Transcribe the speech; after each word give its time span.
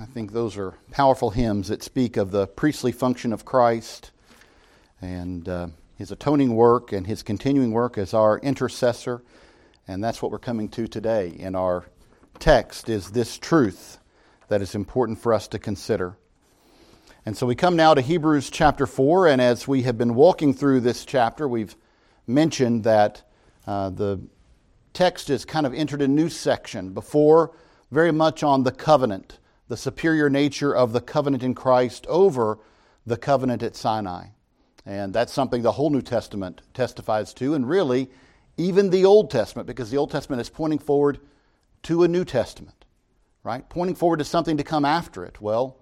I 0.00 0.04
think 0.04 0.30
those 0.30 0.56
are 0.56 0.74
powerful 0.92 1.30
hymns 1.30 1.68
that 1.68 1.82
speak 1.82 2.16
of 2.16 2.30
the 2.30 2.46
priestly 2.46 2.92
function 2.92 3.32
of 3.32 3.44
Christ 3.44 4.12
and 5.02 5.48
uh, 5.48 5.68
his 5.96 6.12
atoning 6.12 6.54
work 6.54 6.92
and 6.92 7.04
his 7.04 7.24
continuing 7.24 7.72
work 7.72 7.98
as 7.98 8.14
our 8.14 8.38
intercessor. 8.38 9.22
And 9.88 10.04
that's 10.04 10.22
what 10.22 10.30
we're 10.30 10.38
coming 10.38 10.68
to 10.68 10.86
today 10.86 11.34
in 11.36 11.56
our 11.56 11.86
text 12.38 12.88
is 12.88 13.10
this 13.10 13.38
truth 13.38 13.98
that 14.46 14.62
is 14.62 14.76
important 14.76 15.18
for 15.18 15.34
us 15.34 15.48
to 15.48 15.58
consider. 15.58 16.16
And 17.26 17.36
so 17.36 17.44
we 17.44 17.56
come 17.56 17.74
now 17.74 17.92
to 17.94 18.00
Hebrews 18.00 18.50
chapter 18.50 18.86
4, 18.86 19.26
and 19.26 19.40
as 19.42 19.66
we 19.66 19.82
have 19.82 19.98
been 19.98 20.14
walking 20.14 20.54
through 20.54 20.80
this 20.80 21.04
chapter, 21.04 21.48
we've 21.48 21.74
mentioned 22.24 22.84
that 22.84 23.28
uh, 23.66 23.90
the 23.90 24.20
text 24.92 25.26
has 25.26 25.44
kind 25.44 25.66
of 25.66 25.74
entered 25.74 26.02
a 26.02 26.08
new 26.08 26.28
section. 26.28 26.94
Before, 26.94 27.50
very 27.90 28.12
much 28.12 28.44
on 28.44 28.62
the 28.62 28.70
covenant, 28.70 29.38
the 29.68 29.76
superior 29.76 30.28
nature 30.28 30.74
of 30.74 30.92
the 30.92 31.00
covenant 31.00 31.42
in 31.42 31.54
Christ 31.54 32.06
over 32.08 32.58
the 33.06 33.16
covenant 33.16 33.62
at 33.62 33.76
Sinai. 33.76 34.28
And 34.84 35.12
that's 35.12 35.32
something 35.32 35.62
the 35.62 35.72
whole 35.72 35.90
New 35.90 36.02
Testament 36.02 36.62
testifies 36.72 37.34
to, 37.34 37.54
and 37.54 37.68
really, 37.68 38.10
even 38.56 38.90
the 38.90 39.04
Old 39.04 39.30
Testament, 39.30 39.66
because 39.66 39.90
the 39.90 39.98
Old 39.98 40.10
Testament 40.10 40.40
is 40.40 40.48
pointing 40.48 40.78
forward 40.78 41.20
to 41.82 42.02
a 42.02 42.08
New 42.08 42.24
Testament, 42.24 42.84
right? 43.44 43.68
Pointing 43.68 43.96
forward 43.96 44.18
to 44.18 44.24
something 44.24 44.56
to 44.56 44.64
come 44.64 44.84
after 44.84 45.24
it. 45.24 45.40
Well, 45.40 45.76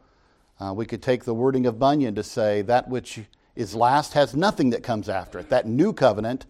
uh, 0.59 0.73
we 0.75 0.87
could 0.87 1.03
take 1.03 1.25
the 1.25 1.35
wording 1.35 1.67
of 1.67 1.79
Bunyan 1.79 2.17
to 2.17 2.23
say 2.23 2.63
that 2.63 2.89
which 2.89 3.21
is 3.55 3.75
last 3.75 4.15
has 4.15 4.35
nothing 4.35 4.71
that 4.71 4.83
comes 4.83 5.09
after 5.09 5.39
it. 5.39 5.51
That 5.51 5.67
new 5.67 5.93
covenant 5.93 6.45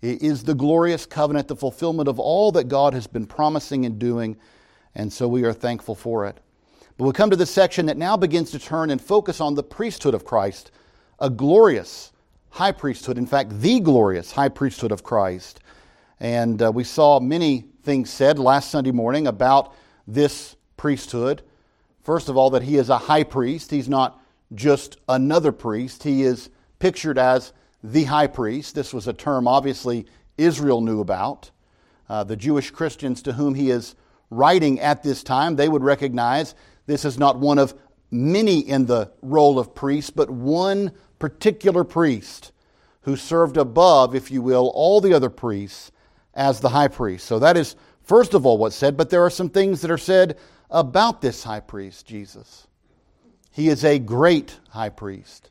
is 0.00 0.44
the 0.44 0.54
glorious 0.54 1.06
covenant, 1.06 1.48
the 1.48 1.56
fulfillment 1.56 2.08
of 2.08 2.18
all 2.18 2.52
that 2.52 2.68
God 2.68 2.94
has 2.94 3.06
been 3.06 3.26
promising 3.26 3.84
and 3.84 3.98
doing, 3.98 4.36
and 4.94 5.12
so 5.12 5.28
we 5.28 5.44
are 5.44 5.52
thankful 5.52 5.94
for 5.94 6.26
it. 6.26 6.38
But 6.98 7.04
we 7.04 7.12
come 7.12 7.30
to 7.30 7.36
this 7.36 7.52
section 7.52 7.86
that 7.86 7.96
now 7.96 8.16
begins 8.16 8.50
to 8.50 8.58
turn 8.58 8.90
and 8.90 9.00
focus 9.00 9.40
on 9.40 9.54
the 9.54 9.62
priesthood 9.62 10.14
of 10.14 10.24
Christ, 10.24 10.72
a 11.20 11.30
glorious 11.30 12.10
high 12.50 12.72
priesthood, 12.72 13.18
in 13.18 13.26
fact, 13.26 13.60
the 13.60 13.78
glorious 13.78 14.32
high 14.32 14.48
priesthood 14.48 14.90
of 14.90 15.04
Christ. 15.04 15.60
And 16.18 16.60
uh, 16.60 16.72
we 16.72 16.82
saw 16.82 17.20
many 17.20 17.66
things 17.84 18.10
said 18.10 18.40
last 18.40 18.72
Sunday 18.72 18.90
morning 18.90 19.28
about 19.28 19.74
this 20.08 20.56
priesthood. 20.76 21.42
First 22.02 22.28
of 22.28 22.36
all, 22.36 22.50
that 22.50 22.64
he 22.64 22.76
is 22.76 22.90
a 22.90 22.98
high 22.98 23.22
priest. 23.22 23.70
He's 23.70 23.88
not 23.88 24.20
just 24.52 24.96
another 25.08 25.52
priest, 25.52 26.02
he 26.02 26.24
is 26.24 26.50
pictured 26.80 27.16
as 27.16 27.52
the 27.84 28.04
high 28.04 28.26
priest. 28.26 28.74
This 28.74 28.92
was 28.92 29.06
a 29.06 29.12
term 29.12 29.46
obviously 29.46 30.06
Israel 30.36 30.80
knew 30.80 31.00
about. 31.00 31.52
Uh, 32.08 32.24
the 32.24 32.36
Jewish 32.36 32.72
Christians 32.72 33.22
to 33.22 33.34
whom 33.34 33.54
he 33.54 33.70
is 33.70 33.94
writing 34.30 34.80
at 34.80 35.04
this 35.04 35.22
time, 35.22 35.54
they 35.54 35.68
would 35.68 35.84
recognize 35.84 36.56
this 36.88 37.04
is 37.04 37.18
not 37.18 37.38
one 37.38 37.58
of 37.58 37.74
many 38.10 38.60
in 38.60 38.86
the 38.86 39.12
role 39.20 39.58
of 39.58 39.74
priest, 39.74 40.16
but 40.16 40.30
one 40.30 40.90
particular 41.18 41.84
priest 41.84 42.50
who 43.02 43.14
served 43.14 43.58
above, 43.58 44.14
if 44.14 44.30
you 44.30 44.40
will, 44.40 44.72
all 44.74 45.02
the 45.02 45.12
other 45.12 45.28
priests 45.28 45.92
as 46.32 46.60
the 46.60 46.70
high 46.70 46.88
priest. 46.88 47.26
So 47.26 47.38
that 47.40 47.58
is, 47.58 47.76
first 48.02 48.32
of 48.32 48.46
all, 48.46 48.56
what's 48.56 48.74
said, 48.74 48.96
but 48.96 49.10
there 49.10 49.22
are 49.22 49.28
some 49.28 49.50
things 49.50 49.82
that 49.82 49.90
are 49.90 49.98
said 49.98 50.38
about 50.70 51.20
this 51.20 51.44
high 51.44 51.60
priest, 51.60 52.06
Jesus. 52.06 52.66
He 53.52 53.68
is 53.68 53.84
a 53.84 53.98
great 53.98 54.58
high 54.70 54.88
priest. 54.88 55.50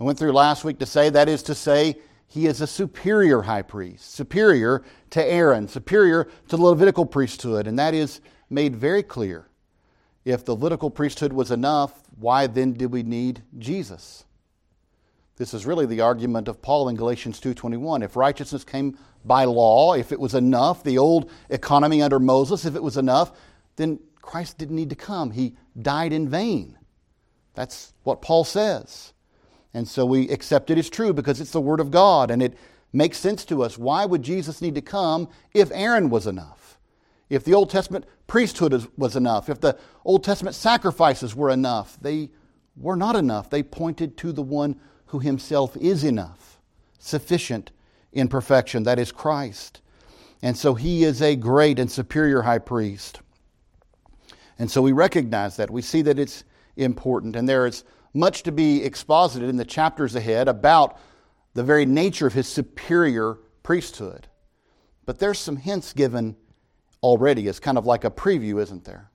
I 0.00 0.04
went 0.04 0.18
through 0.18 0.32
last 0.32 0.64
week 0.64 0.78
to 0.78 0.86
say 0.86 1.10
that 1.10 1.28
is 1.28 1.42
to 1.44 1.54
say, 1.54 1.96
he 2.26 2.46
is 2.46 2.62
a 2.62 2.66
superior 2.66 3.42
high 3.42 3.62
priest, 3.62 4.14
superior 4.14 4.82
to 5.10 5.22
Aaron, 5.22 5.68
superior 5.68 6.24
to 6.48 6.56
the 6.56 6.62
Levitical 6.62 7.04
priesthood, 7.04 7.66
and 7.66 7.78
that 7.78 7.92
is 7.92 8.22
made 8.48 8.74
very 8.74 9.02
clear. 9.02 9.46
If 10.24 10.44
the 10.44 10.54
Levitical 10.54 10.90
priesthood 10.90 11.32
was 11.32 11.50
enough, 11.50 12.02
why 12.18 12.46
then 12.46 12.72
did 12.72 12.92
we 12.92 13.02
need 13.02 13.42
Jesus? 13.58 14.24
This 15.36 15.52
is 15.52 15.66
really 15.66 15.86
the 15.86 16.00
argument 16.00 16.48
of 16.48 16.62
Paul 16.62 16.88
in 16.88 16.96
Galatians 16.96 17.40
2:21. 17.40 18.02
If 18.02 18.16
righteousness 18.16 18.64
came 18.64 18.96
by 19.24 19.44
law, 19.44 19.94
if 19.94 20.12
it 20.12 20.20
was 20.20 20.34
enough, 20.34 20.82
the 20.82 20.98
old 20.98 21.30
economy 21.50 22.00
under 22.00 22.20
Moses, 22.20 22.64
if 22.64 22.76
it 22.76 22.82
was 22.82 22.96
enough, 22.96 23.32
then 23.76 23.98
Christ 24.22 24.58
didn't 24.58 24.76
need 24.76 24.90
to 24.90 24.96
come. 24.96 25.32
He 25.32 25.56
died 25.80 26.12
in 26.12 26.28
vain. 26.28 26.78
That's 27.54 27.92
what 28.04 28.22
Paul 28.22 28.44
says. 28.44 29.12
And 29.72 29.88
so 29.88 30.06
we 30.06 30.28
accept 30.28 30.70
it 30.70 30.78
as 30.78 30.88
true 30.88 31.12
because 31.12 31.40
it's 31.40 31.50
the 31.50 31.60
Word 31.60 31.80
of 31.80 31.90
God 31.90 32.30
and 32.30 32.42
it 32.42 32.56
makes 32.92 33.18
sense 33.18 33.44
to 33.46 33.62
us. 33.62 33.76
Why 33.76 34.06
would 34.06 34.22
Jesus 34.22 34.62
need 34.62 34.76
to 34.76 34.80
come 34.80 35.28
if 35.52 35.70
Aaron 35.72 36.10
was 36.10 36.26
enough? 36.26 36.78
If 37.28 37.44
the 37.44 37.54
Old 37.54 37.70
Testament 37.70 38.04
priesthood 38.26 38.88
was 38.96 39.16
enough? 39.16 39.48
If 39.48 39.60
the 39.60 39.78
Old 40.04 40.24
Testament 40.24 40.56
sacrifices 40.56 41.34
were 41.34 41.50
enough? 41.50 41.98
They 42.00 42.30
were 42.76 42.96
not 42.96 43.16
enough. 43.16 43.50
They 43.50 43.62
pointed 43.62 44.16
to 44.18 44.32
the 44.32 44.42
one 44.42 44.80
who 45.06 45.18
himself 45.18 45.76
is 45.76 46.04
enough, 46.04 46.60
sufficient 46.98 47.70
in 48.12 48.28
perfection. 48.28 48.82
That 48.84 48.98
is 48.98 49.12
Christ. 49.12 49.80
And 50.42 50.56
so 50.56 50.74
he 50.74 51.04
is 51.04 51.22
a 51.22 51.36
great 51.36 51.78
and 51.78 51.90
superior 51.90 52.42
high 52.42 52.58
priest. 52.58 53.20
And 54.58 54.70
so 54.70 54.82
we 54.82 54.92
recognize 54.92 55.56
that. 55.56 55.70
We 55.70 55.82
see 55.82 56.02
that 56.02 56.18
it's 56.18 56.44
important. 56.76 57.36
And 57.36 57.48
there 57.48 57.66
is 57.66 57.84
much 58.12 58.42
to 58.44 58.52
be 58.52 58.82
exposited 58.84 59.48
in 59.48 59.56
the 59.56 59.64
chapters 59.64 60.14
ahead 60.14 60.48
about 60.48 60.98
the 61.54 61.64
very 61.64 61.86
nature 61.86 62.26
of 62.26 62.32
his 62.32 62.48
superior 62.48 63.38
priesthood. 63.62 64.28
But 65.06 65.18
there's 65.18 65.38
some 65.38 65.56
hints 65.56 65.92
given 65.92 66.36
already 67.04 67.48
as 67.48 67.60
kind 67.60 67.78
of 67.78 67.86
like 67.86 68.04
a 68.04 68.10
preview, 68.10 68.60
isn't 68.60 68.84
there? 68.84 69.10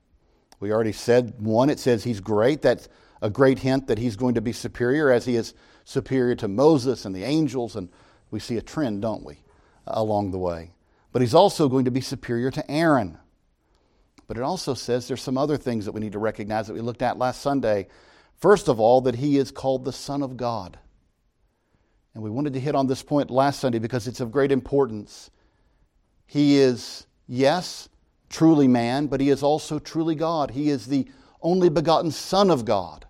We 0.60 0.72
already 0.72 0.92
said 0.92 1.34
one, 1.38 1.70
it 1.70 1.78
says 1.78 2.04
he's 2.04 2.20
great. 2.20 2.62
That's 2.62 2.88
a 3.20 3.30
great 3.30 3.58
hint 3.58 3.88
that 3.88 3.98
he's 3.98 4.16
going 4.16 4.34
to 4.34 4.40
be 4.40 4.52
superior 4.52 5.10
as 5.10 5.24
he 5.24 5.36
is 5.36 5.54
superior 5.84 6.34
to 6.36 6.48
Moses 6.48 7.04
and 7.04 7.14
the 7.14 7.24
angels. 7.24 7.76
And 7.76 7.88
we 8.30 8.40
see 8.40 8.56
a 8.56 8.62
trend, 8.62 9.02
don't 9.02 9.24
we, 9.24 9.38
along 9.86 10.30
the 10.30 10.38
way. 10.38 10.72
But 11.12 11.22
he's 11.22 11.34
also 11.34 11.68
going 11.68 11.86
to 11.86 11.90
be 11.90 12.00
superior 12.00 12.50
to 12.52 12.70
Aaron. 12.70 13.18
But 14.26 14.36
it 14.36 14.42
also 14.42 14.74
says 14.74 15.08
there's 15.08 15.22
some 15.22 15.36
other 15.36 15.56
things 15.56 15.86
that 15.86 15.92
we 15.92 16.00
need 16.00 16.12
to 16.12 16.18
recognize 16.18 16.68
that 16.68 16.74
we 16.74 16.80
looked 16.80 17.02
at 17.02 17.18
last 17.18 17.42
Sunday 17.42 17.88
First 18.40 18.68
of 18.68 18.80
all, 18.80 19.02
that 19.02 19.16
he 19.16 19.36
is 19.36 19.50
called 19.50 19.84
the 19.84 19.92
Son 19.92 20.22
of 20.22 20.36
God. 20.36 20.78
And 22.14 22.24
we 22.24 22.30
wanted 22.30 22.54
to 22.54 22.60
hit 22.60 22.74
on 22.74 22.86
this 22.86 23.02
point 23.02 23.30
last 23.30 23.60
Sunday 23.60 23.78
because 23.78 24.08
it's 24.08 24.20
of 24.20 24.32
great 24.32 24.50
importance. 24.50 25.30
He 26.26 26.56
is, 26.56 27.06
yes, 27.30 27.88
truly 28.28 28.68
man, 28.68 29.06
but 29.06 29.20
he 29.20 29.30
is 29.30 29.42
also 29.42 29.78
truly 29.78 30.14
God. 30.14 30.50
He 30.50 30.68
is 30.68 30.86
the 30.86 31.08
only 31.40 31.70
begotten 31.70 32.10
Son 32.10 32.50
of 32.50 32.64
God. 32.64 33.06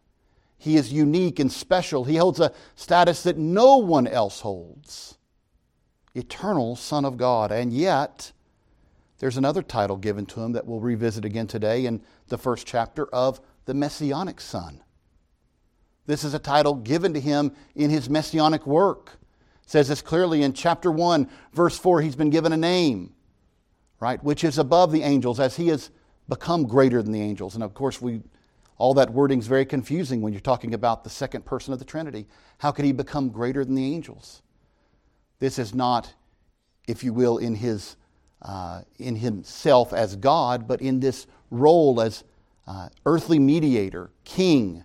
He 0.58 0.76
is 0.76 0.92
unique 0.92 1.40
and 1.40 1.50
special. 1.50 2.04
He 2.04 2.16
holds 2.16 2.38
a 2.38 2.52
status 2.76 3.22
that 3.22 3.38
no 3.38 3.78
one 3.78 4.06
else 4.06 4.40
holds 4.40 5.16
eternal 6.14 6.76
Son 6.76 7.04
of 7.04 7.16
God. 7.16 7.50
And 7.50 7.72
yet, 7.72 8.32
there's 9.18 9.36
another 9.36 9.62
title 9.62 9.96
given 9.96 10.26
to 10.26 10.40
him 10.40 10.52
that 10.52 10.66
we'll 10.66 10.80
revisit 10.80 11.24
again 11.24 11.46
today 11.46 11.86
in 11.86 12.02
the 12.28 12.38
first 12.38 12.66
chapter 12.66 13.06
of 13.06 13.40
the 13.64 13.74
Messianic 13.74 14.40
Son. 14.40 14.82
This 16.06 16.24
is 16.24 16.34
a 16.34 16.38
title 16.38 16.74
given 16.74 17.14
to 17.14 17.20
him 17.20 17.52
in 17.74 17.88
his 17.88 18.10
messianic 18.10 18.66
work. 18.66 19.18
It 19.62 19.70
says 19.70 19.88
this 19.88 20.02
clearly 20.02 20.42
in 20.42 20.52
chapter 20.52 20.90
1, 20.90 21.28
verse 21.52 21.78
4, 21.78 22.02
he's 22.02 22.16
been 22.16 22.30
given 22.30 22.52
a 22.52 22.56
name, 22.56 23.14
right, 24.00 24.22
which 24.24 24.44
is 24.44 24.58
above 24.58 24.92
the 24.92 25.02
angels 25.02 25.38
as 25.38 25.56
he 25.56 25.68
has 25.68 25.90
become 26.28 26.66
greater 26.66 27.02
than 27.02 27.12
the 27.12 27.20
angels. 27.20 27.54
And 27.54 27.62
of 27.62 27.74
course, 27.74 28.00
we 28.00 28.22
all 28.78 28.94
that 28.94 29.10
wording 29.10 29.38
is 29.38 29.46
very 29.46 29.66
confusing 29.66 30.22
when 30.22 30.32
you're 30.32 30.40
talking 30.40 30.72
about 30.72 31.04
the 31.04 31.10
second 31.10 31.44
person 31.44 31.74
of 31.74 31.78
the 31.78 31.84
Trinity. 31.84 32.26
How 32.58 32.70
could 32.70 32.86
he 32.86 32.92
become 32.92 33.28
greater 33.28 33.62
than 33.62 33.74
the 33.74 33.84
angels? 33.84 34.40
This 35.38 35.58
is 35.58 35.74
not, 35.74 36.14
if 36.88 37.04
you 37.04 37.12
will, 37.12 37.36
in 37.36 37.54
his 37.54 37.96
uh, 38.42 38.80
in 38.98 39.16
himself 39.16 39.92
as 39.92 40.16
God, 40.16 40.66
but 40.66 40.80
in 40.80 40.98
this 40.98 41.26
role 41.50 42.00
as 42.00 42.24
uh, 42.66 42.88
earthly 43.04 43.38
mediator, 43.38 44.10
king, 44.24 44.82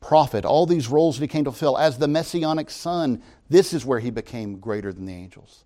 prophet, 0.00 0.44
all 0.44 0.66
these 0.66 0.88
roles 0.88 1.16
that 1.16 1.22
he 1.22 1.28
came 1.28 1.44
to 1.44 1.52
fulfill. 1.52 1.78
As 1.78 1.98
the 1.98 2.08
messianic 2.08 2.68
son, 2.68 3.22
this 3.48 3.72
is 3.72 3.84
where 3.84 4.00
he 4.00 4.10
became 4.10 4.58
greater 4.58 4.92
than 4.92 5.06
the 5.06 5.14
angels. 5.14 5.64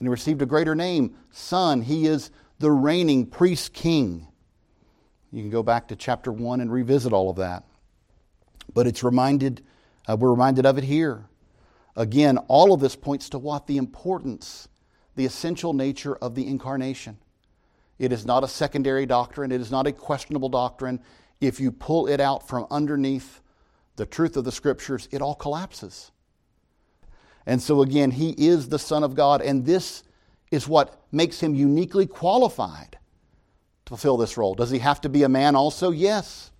And 0.00 0.06
he 0.06 0.10
received 0.10 0.40
a 0.40 0.46
greater 0.46 0.74
name, 0.74 1.14
Son. 1.30 1.82
He 1.82 2.06
is 2.06 2.30
the 2.58 2.70
reigning 2.70 3.26
priest 3.26 3.74
king. 3.74 4.26
You 5.30 5.42
can 5.42 5.50
go 5.50 5.62
back 5.62 5.88
to 5.88 5.96
chapter 5.96 6.32
1 6.32 6.62
and 6.62 6.72
revisit 6.72 7.12
all 7.12 7.28
of 7.28 7.36
that. 7.36 7.64
But 8.72 8.86
it's 8.86 9.04
reminded, 9.04 9.62
uh, 10.08 10.16
we're 10.16 10.30
reminded 10.30 10.64
of 10.64 10.78
it 10.78 10.84
here. 10.84 11.26
Again, 11.96 12.38
all 12.48 12.72
of 12.72 12.80
this 12.80 12.96
points 12.96 13.28
to 13.30 13.38
what? 13.38 13.66
The 13.66 13.76
importance, 13.76 14.68
the 15.16 15.26
essential 15.26 15.74
nature 15.74 16.16
of 16.16 16.34
the 16.34 16.46
incarnation. 16.46 17.18
It 17.98 18.10
is 18.10 18.24
not 18.24 18.42
a 18.42 18.48
secondary 18.48 19.04
doctrine, 19.04 19.52
it 19.52 19.60
is 19.60 19.70
not 19.70 19.86
a 19.86 19.92
questionable 19.92 20.48
doctrine. 20.48 21.00
If 21.42 21.60
you 21.60 21.72
pull 21.72 22.06
it 22.06 22.20
out 22.20 22.48
from 22.48 22.66
underneath 22.70 23.42
the 23.96 24.06
truth 24.06 24.38
of 24.38 24.44
the 24.44 24.52
scriptures, 24.52 25.08
it 25.10 25.20
all 25.20 25.34
collapses. 25.34 26.10
And 27.46 27.60
so, 27.60 27.82
again, 27.82 28.10
he 28.10 28.30
is 28.30 28.68
the 28.68 28.78
Son 28.78 29.02
of 29.02 29.14
God, 29.14 29.40
and 29.40 29.64
this 29.64 30.02
is 30.50 30.68
what 30.68 31.02
makes 31.10 31.40
him 31.40 31.54
uniquely 31.54 32.06
qualified 32.06 32.98
to 33.84 33.90
fulfill 33.90 34.16
this 34.16 34.36
role. 34.36 34.54
Does 34.54 34.70
he 34.70 34.78
have 34.78 35.00
to 35.02 35.08
be 35.08 35.22
a 35.22 35.28
man 35.28 35.56
also? 35.56 35.90
Yes. 35.90 36.50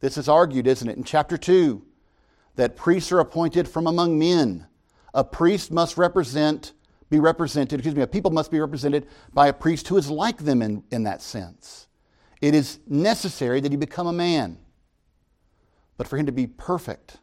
This 0.00 0.16
is 0.16 0.28
argued, 0.28 0.66
isn't 0.66 0.88
it, 0.88 0.96
in 0.96 1.04
chapter 1.04 1.36
2, 1.36 1.82
that 2.56 2.76
priests 2.76 3.12
are 3.12 3.20
appointed 3.20 3.68
from 3.68 3.86
among 3.86 4.18
men. 4.18 4.66
A 5.14 5.24
priest 5.24 5.70
must 5.70 5.96
represent, 5.96 6.72
be 7.10 7.18
represented, 7.18 7.80
excuse 7.80 7.94
me, 7.94 8.02
a 8.02 8.06
people 8.06 8.30
must 8.30 8.50
be 8.50 8.60
represented 8.60 9.06
by 9.32 9.48
a 9.48 9.52
priest 9.52 9.88
who 9.88 9.96
is 9.96 10.10
like 10.10 10.38
them 10.38 10.62
in, 10.62 10.84
in 10.90 11.04
that 11.04 11.22
sense. 11.22 11.88
It 12.40 12.54
is 12.54 12.78
necessary 12.86 13.60
that 13.60 13.72
he 13.72 13.76
become 13.76 14.06
a 14.06 14.12
man. 14.12 14.58
But 15.96 16.06
for 16.06 16.16
him 16.16 16.26
to 16.26 16.32
be 16.32 16.46
perfect, 16.46 17.16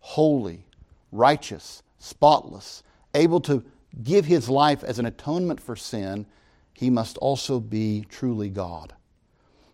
holy, 0.00 0.66
righteous, 1.10 1.82
spotless, 2.04 2.82
able 3.14 3.40
to 3.40 3.64
give 4.02 4.26
his 4.26 4.48
life 4.48 4.84
as 4.84 4.98
an 4.98 5.06
atonement 5.06 5.60
for 5.60 5.74
sin, 5.74 6.26
he 6.74 6.90
must 6.90 7.16
also 7.18 7.60
be 7.60 8.04
truly 8.08 8.50
God. 8.50 8.92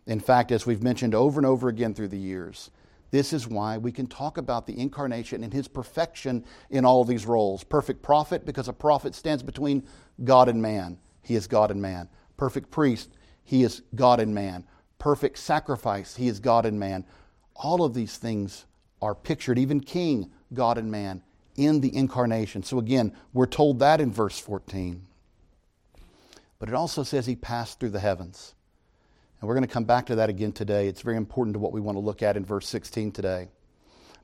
In 0.06 0.20
fact, 0.20 0.52
as 0.52 0.64
we've 0.64 0.82
mentioned 0.82 1.14
over 1.14 1.40
and 1.40 1.46
over 1.46 1.68
again 1.68 1.94
through 1.94 2.08
the 2.08 2.18
years, 2.18 2.70
this 3.10 3.32
is 3.32 3.48
why 3.48 3.78
we 3.78 3.90
can 3.90 4.06
talk 4.06 4.38
about 4.38 4.66
the 4.66 4.78
incarnation 4.78 5.42
and 5.42 5.52
his 5.52 5.66
perfection 5.66 6.44
in 6.70 6.84
all 6.84 7.04
these 7.04 7.26
roles. 7.26 7.64
Perfect 7.64 8.02
prophet, 8.02 8.46
because 8.46 8.68
a 8.68 8.72
prophet 8.72 9.14
stands 9.16 9.42
between 9.42 9.82
God 10.22 10.48
and 10.48 10.62
man. 10.62 10.98
He 11.22 11.34
is 11.34 11.48
God 11.48 11.72
and 11.72 11.82
man. 11.82 12.08
Perfect 12.36 12.70
priest, 12.70 13.10
he 13.42 13.64
is 13.64 13.82
God 13.94 14.20
and 14.20 14.32
man. 14.32 14.64
Perfect 14.98 15.38
sacrifice, 15.38 16.14
he 16.14 16.28
is 16.28 16.38
God 16.38 16.64
and 16.64 16.78
man. 16.78 17.04
All 17.56 17.82
of 17.84 17.94
these 17.94 18.16
things 18.16 18.66
are 19.02 19.14
pictured, 19.14 19.58
even 19.58 19.80
king, 19.80 20.30
God 20.52 20.78
and 20.78 20.90
man, 20.90 21.22
in 21.64 21.80
the 21.80 21.94
incarnation. 21.94 22.62
So 22.62 22.78
again, 22.78 23.12
we're 23.32 23.46
told 23.46 23.78
that 23.80 24.00
in 24.00 24.10
verse 24.10 24.38
14. 24.38 25.06
But 26.58 26.68
it 26.68 26.74
also 26.74 27.02
says 27.02 27.26
he 27.26 27.36
passed 27.36 27.80
through 27.80 27.90
the 27.90 28.00
heavens. 28.00 28.54
And 29.40 29.48
we're 29.48 29.54
going 29.54 29.66
to 29.66 29.72
come 29.72 29.84
back 29.84 30.06
to 30.06 30.16
that 30.16 30.28
again 30.28 30.52
today. 30.52 30.88
It's 30.88 31.02
very 31.02 31.16
important 31.16 31.54
to 31.54 31.60
what 31.60 31.72
we 31.72 31.80
want 31.80 31.96
to 31.96 32.00
look 32.00 32.22
at 32.22 32.36
in 32.36 32.44
verse 32.44 32.68
16 32.68 33.12
today. 33.12 33.48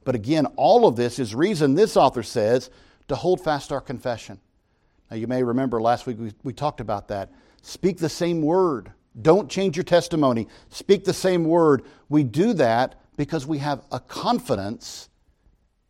But 0.05 0.15
again, 0.15 0.47
all 0.57 0.87
of 0.87 0.97
this 0.97 1.19
is 1.19 1.35
reason 1.35 1.75
this 1.75 1.97
author 1.97 2.23
says 2.23 2.71
to 3.09 3.17
hold 3.17 3.41
fast 3.43 3.73
our 3.73 3.81
confession. 3.81 4.39
Now, 5.11 5.17
you 5.17 5.27
may 5.27 5.43
remember 5.43 5.81
last 5.81 6.07
week 6.07 6.19
we, 6.19 6.33
we 6.43 6.53
talked 6.53 6.81
about 6.81 7.09
that. 7.09 7.33
Speak 7.63 7.99
the 7.99 8.09
same 8.09 8.43
word. 8.43 8.93
Don't 9.21 9.51
change 9.51 9.77
your 9.77 9.85
testimony. 9.85 10.49
Speak 10.69 11.05
the 11.05 11.15
same 11.15 11.45
word. 11.45 11.83
We 12.09 12.23
do 12.23 12.53
that 12.55 13.01
because 13.17 13.47
we 13.47 13.59
have 13.59 13.83
a 13.91 13.99
confidence 13.99 15.09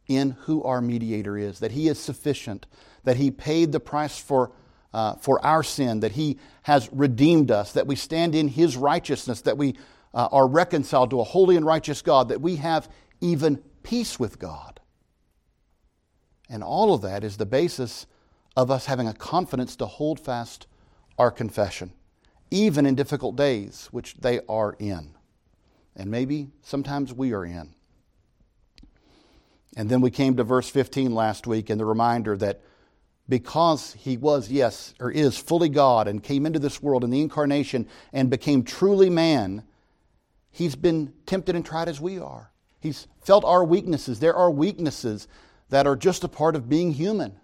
in 0.08 0.30
who 0.42 0.62
our 0.62 0.80
mediator 0.80 1.36
is, 1.36 1.58
that 1.60 1.72
he 1.72 1.88
is 1.88 1.98
sufficient, 1.98 2.66
that 3.04 3.16
he 3.16 3.30
paid 3.30 3.72
the 3.72 3.80
price 3.80 4.18
for 4.18 4.52
uh, 4.96 5.14
for 5.16 5.44
our 5.44 5.62
sin, 5.62 6.00
that 6.00 6.12
He 6.12 6.38
has 6.62 6.88
redeemed 6.90 7.50
us, 7.50 7.72
that 7.72 7.86
we 7.86 7.96
stand 7.96 8.34
in 8.34 8.48
His 8.48 8.78
righteousness, 8.78 9.42
that 9.42 9.58
we 9.58 9.76
uh, 10.14 10.28
are 10.32 10.48
reconciled 10.48 11.10
to 11.10 11.20
a 11.20 11.24
holy 11.24 11.54
and 11.54 11.66
righteous 11.66 12.00
God, 12.00 12.30
that 12.30 12.40
we 12.40 12.56
have 12.56 12.88
even 13.20 13.62
peace 13.82 14.18
with 14.18 14.38
God. 14.38 14.80
And 16.48 16.64
all 16.64 16.94
of 16.94 17.02
that 17.02 17.24
is 17.24 17.36
the 17.36 17.44
basis 17.44 18.06
of 18.56 18.70
us 18.70 18.86
having 18.86 19.06
a 19.06 19.12
confidence 19.12 19.76
to 19.76 19.86
hold 19.86 20.18
fast 20.18 20.66
our 21.18 21.30
confession, 21.30 21.92
even 22.50 22.86
in 22.86 22.94
difficult 22.94 23.36
days, 23.36 23.88
which 23.90 24.14
they 24.14 24.40
are 24.48 24.76
in. 24.78 25.14
And 25.94 26.10
maybe 26.10 26.48
sometimes 26.62 27.12
we 27.12 27.34
are 27.34 27.44
in. 27.44 27.75
And 29.76 29.90
then 29.90 30.00
we 30.00 30.10
came 30.10 30.36
to 30.36 30.44
verse 30.44 30.68
15 30.68 31.14
last 31.14 31.46
week 31.46 31.68
and 31.68 31.78
the 31.78 31.84
reminder 31.84 32.36
that 32.38 32.62
because 33.28 33.92
he 33.92 34.16
was, 34.16 34.50
yes, 34.50 34.94
or 34.98 35.10
is 35.10 35.36
fully 35.36 35.68
God 35.68 36.08
and 36.08 36.22
came 36.22 36.46
into 36.46 36.58
this 36.58 36.82
world 36.82 37.04
in 37.04 37.10
the 37.10 37.20
incarnation 37.20 37.86
and 38.12 38.30
became 38.30 38.62
truly 38.62 39.10
man, 39.10 39.64
he's 40.50 40.76
been 40.76 41.12
tempted 41.26 41.54
and 41.54 41.64
tried 41.64 41.88
as 41.88 42.00
we 42.00 42.18
are. 42.18 42.50
He's 42.80 43.06
felt 43.20 43.44
our 43.44 43.64
weaknesses. 43.64 44.20
There 44.20 44.34
are 44.34 44.50
weaknesses 44.50 45.28
that 45.68 45.86
are 45.86 45.96
just 45.96 46.24
a 46.24 46.28
part 46.28 46.56
of 46.56 46.68
being 46.68 46.92
human. 46.92 47.38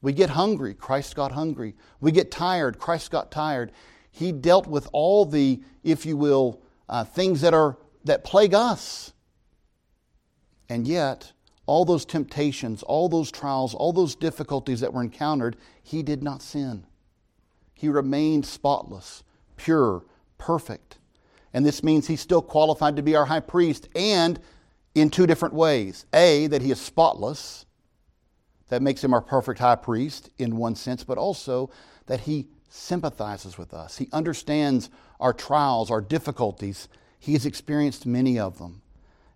We 0.00 0.12
get 0.12 0.30
hungry, 0.30 0.74
Christ 0.74 1.16
got 1.16 1.32
hungry. 1.32 1.74
We 2.00 2.12
get 2.12 2.30
tired, 2.30 2.78
Christ 2.78 3.10
got 3.10 3.32
tired. 3.32 3.72
He 4.10 4.30
dealt 4.32 4.68
with 4.68 4.88
all 4.92 5.24
the, 5.24 5.60
if 5.82 6.06
you 6.06 6.16
will, 6.16 6.62
uh, 6.88 7.04
things 7.04 7.40
that 7.40 7.52
are 7.52 7.76
that 8.04 8.24
plague 8.24 8.54
us. 8.54 9.12
And 10.68 10.86
yet, 10.86 11.32
all 11.66 11.84
those 11.84 12.04
temptations, 12.04 12.82
all 12.82 13.08
those 13.08 13.30
trials, 13.30 13.74
all 13.74 13.92
those 13.92 14.14
difficulties 14.14 14.80
that 14.80 14.92
were 14.92 15.02
encountered, 15.02 15.56
he 15.82 16.02
did 16.02 16.22
not 16.22 16.42
sin. 16.42 16.86
He 17.74 17.88
remained 17.88 18.46
spotless, 18.46 19.22
pure, 19.56 20.04
perfect. 20.36 20.98
And 21.52 21.64
this 21.64 21.82
means 21.82 22.06
he's 22.06 22.20
still 22.20 22.42
qualified 22.42 22.96
to 22.96 23.02
be 23.02 23.16
our 23.16 23.26
high 23.26 23.40
priest, 23.40 23.88
and 23.94 24.40
in 24.94 25.10
two 25.10 25.26
different 25.26 25.54
ways. 25.54 26.06
A, 26.12 26.46
that 26.48 26.62
he 26.62 26.70
is 26.70 26.80
spotless, 26.80 27.66
that 28.68 28.82
makes 28.82 29.02
him 29.02 29.14
our 29.14 29.20
perfect 29.20 29.60
high 29.60 29.76
priest 29.76 30.30
in 30.38 30.56
one 30.56 30.74
sense, 30.74 31.04
but 31.04 31.18
also 31.18 31.70
that 32.06 32.20
he 32.20 32.48
sympathizes 32.68 33.56
with 33.56 33.72
us. 33.72 33.98
He 33.98 34.08
understands 34.12 34.90
our 35.20 35.32
trials, 35.32 35.90
our 35.90 36.00
difficulties. 36.00 36.88
He 37.18 37.32
has 37.32 37.46
experienced 37.46 38.06
many 38.06 38.38
of 38.38 38.58
them. 38.58 38.82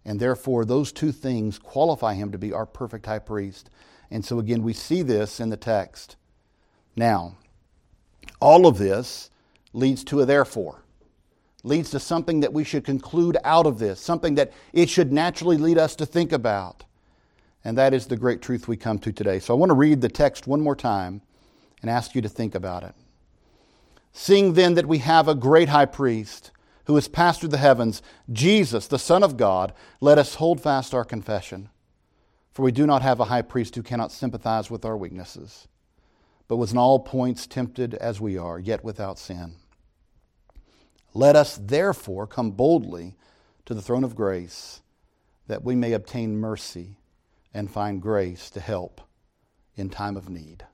And 0.04 0.18
therefore, 0.18 0.64
those 0.64 0.92
two 0.92 1.12
things 1.12 1.58
qualify 1.58 2.14
him 2.14 2.32
to 2.32 2.38
be 2.38 2.52
our 2.52 2.66
perfect 2.66 3.06
high 3.06 3.20
priest. 3.20 3.70
And 4.10 4.24
so, 4.24 4.38
again, 4.38 4.62
we 4.62 4.72
see 4.72 5.02
this 5.02 5.38
in 5.38 5.50
the 5.50 5.56
text. 5.56 6.16
Now, 6.96 7.36
all 8.40 8.66
of 8.66 8.78
this 8.78 9.30
leads 9.72 10.04
to 10.04 10.20
a 10.20 10.26
therefore, 10.26 10.82
leads 11.62 11.90
to 11.90 12.00
something 12.00 12.40
that 12.40 12.52
we 12.52 12.64
should 12.64 12.84
conclude 12.84 13.36
out 13.44 13.66
of 13.66 13.78
this, 13.78 14.00
something 14.00 14.34
that 14.34 14.52
it 14.72 14.90
should 14.90 15.12
naturally 15.12 15.56
lead 15.56 15.78
us 15.78 15.96
to 15.96 16.06
think 16.06 16.32
about. 16.32 16.84
And 17.64 17.78
that 17.78 17.94
is 17.94 18.06
the 18.06 18.16
great 18.16 18.42
truth 18.42 18.66
we 18.66 18.76
come 18.76 18.98
to 19.00 19.12
today. 19.12 19.38
So 19.38 19.54
I 19.54 19.56
want 19.56 19.70
to 19.70 19.74
read 19.74 20.00
the 20.00 20.08
text 20.08 20.46
one 20.46 20.60
more 20.60 20.76
time 20.76 21.22
and 21.80 21.90
ask 21.90 22.14
you 22.14 22.22
to 22.22 22.28
think 22.28 22.54
about 22.54 22.82
it. 22.82 22.94
Seeing 24.12 24.54
then 24.54 24.74
that 24.74 24.86
we 24.86 24.98
have 24.98 25.28
a 25.28 25.34
great 25.34 25.68
high 25.68 25.86
priest, 25.86 26.50
who 26.86 26.94
has 26.96 27.08
passed 27.08 27.40
through 27.40 27.50
the 27.50 27.58
heavens, 27.58 28.02
Jesus, 28.32 28.86
the 28.86 28.98
Son 28.98 29.22
of 29.22 29.36
God, 29.36 29.72
let 30.00 30.18
us 30.18 30.36
hold 30.36 30.60
fast 30.60 30.94
our 30.94 31.04
confession. 31.04 31.68
For 32.52 32.62
we 32.62 32.72
do 32.72 32.86
not 32.86 33.02
have 33.02 33.20
a 33.20 33.26
high 33.26 33.42
priest 33.42 33.74
who 33.74 33.82
cannot 33.82 34.12
sympathize 34.12 34.70
with 34.70 34.84
our 34.84 34.96
weaknesses, 34.96 35.68
but 36.48 36.56
was 36.56 36.72
in 36.72 36.78
all 36.78 36.98
points 36.98 37.46
tempted 37.46 37.94
as 37.94 38.20
we 38.20 38.36
are, 38.36 38.58
yet 38.58 38.84
without 38.84 39.18
sin. 39.18 39.54
Let 41.14 41.36
us 41.36 41.58
therefore 41.62 42.26
come 42.26 42.50
boldly 42.50 43.16
to 43.66 43.74
the 43.74 43.82
throne 43.82 44.04
of 44.04 44.16
grace, 44.16 44.82
that 45.46 45.64
we 45.64 45.74
may 45.74 45.92
obtain 45.92 46.36
mercy 46.36 46.98
and 47.54 47.70
find 47.70 48.02
grace 48.02 48.50
to 48.50 48.60
help 48.60 49.00
in 49.76 49.88
time 49.88 50.16
of 50.16 50.28
need. 50.28 50.64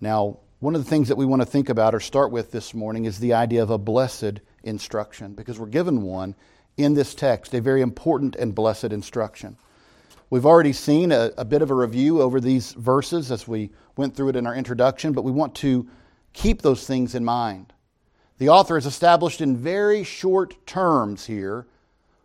Now, 0.00 0.38
one 0.58 0.74
of 0.74 0.84
the 0.84 0.90
things 0.90 1.08
that 1.08 1.16
we 1.16 1.24
want 1.24 1.42
to 1.42 1.46
think 1.46 1.68
about 1.68 1.94
or 1.94 2.00
start 2.00 2.30
with 2.30 2.50
this 2.50 2.74
morning 2.74 3.04
is 3.06 3.18
the 3.18 3.34
idea 3.34 3.62
of 3.62 3.70
a 3.70 3.78
blessed 3.78 4.40
instruction, 4.64 5.34
because 5.34 5.58
we're 5.58 5.66
given 5.66 6.02
one 6.02 6.34
in 6.76 6.94
this 6.94 7.14
text, 7.14 7.54
a 7.54 7.60
very 7.60 7.80
important 7.80 8.36
and 8.36 8.54
blessed 8.54 8.84
instruction. 8.84 9.56
We've 10.30 10.46
already 10.46 10.72
seen 10.72 11.10
a, 11.10 11.32
a, 11.36 11.44
bit 11.44 11.60
of 11.60 11.70
a 11.70 11.74
review 11.74 12.22
over 12.22 12.40
these 12.40 12.72
verses 12.72 13.32
as 13.32 13.48
we 13.48 13.70
went 13.96 14.14
through 14.14 14.28
it 14.28 14.36
in 14.36 14.46
our 14.46 14.54
introduction, 14.54 15.12
but 15.12 15.24
we 15.24 15.32
want 15.32 15.56
to 15.56 15.88
keep 16.32 16.62
those 16.62 16.86
things 16.86 17.14
in 17.14 17.24
mind. 17.24 17.72
The 18.38 18.48
author 18.48 18.76
has 18.76 18.86
established 18.86 19.40
in 19.40 19.56
very 19.56 20.04
short 20.04 20.66
terms 20.66 21.26
here 21.26 21.66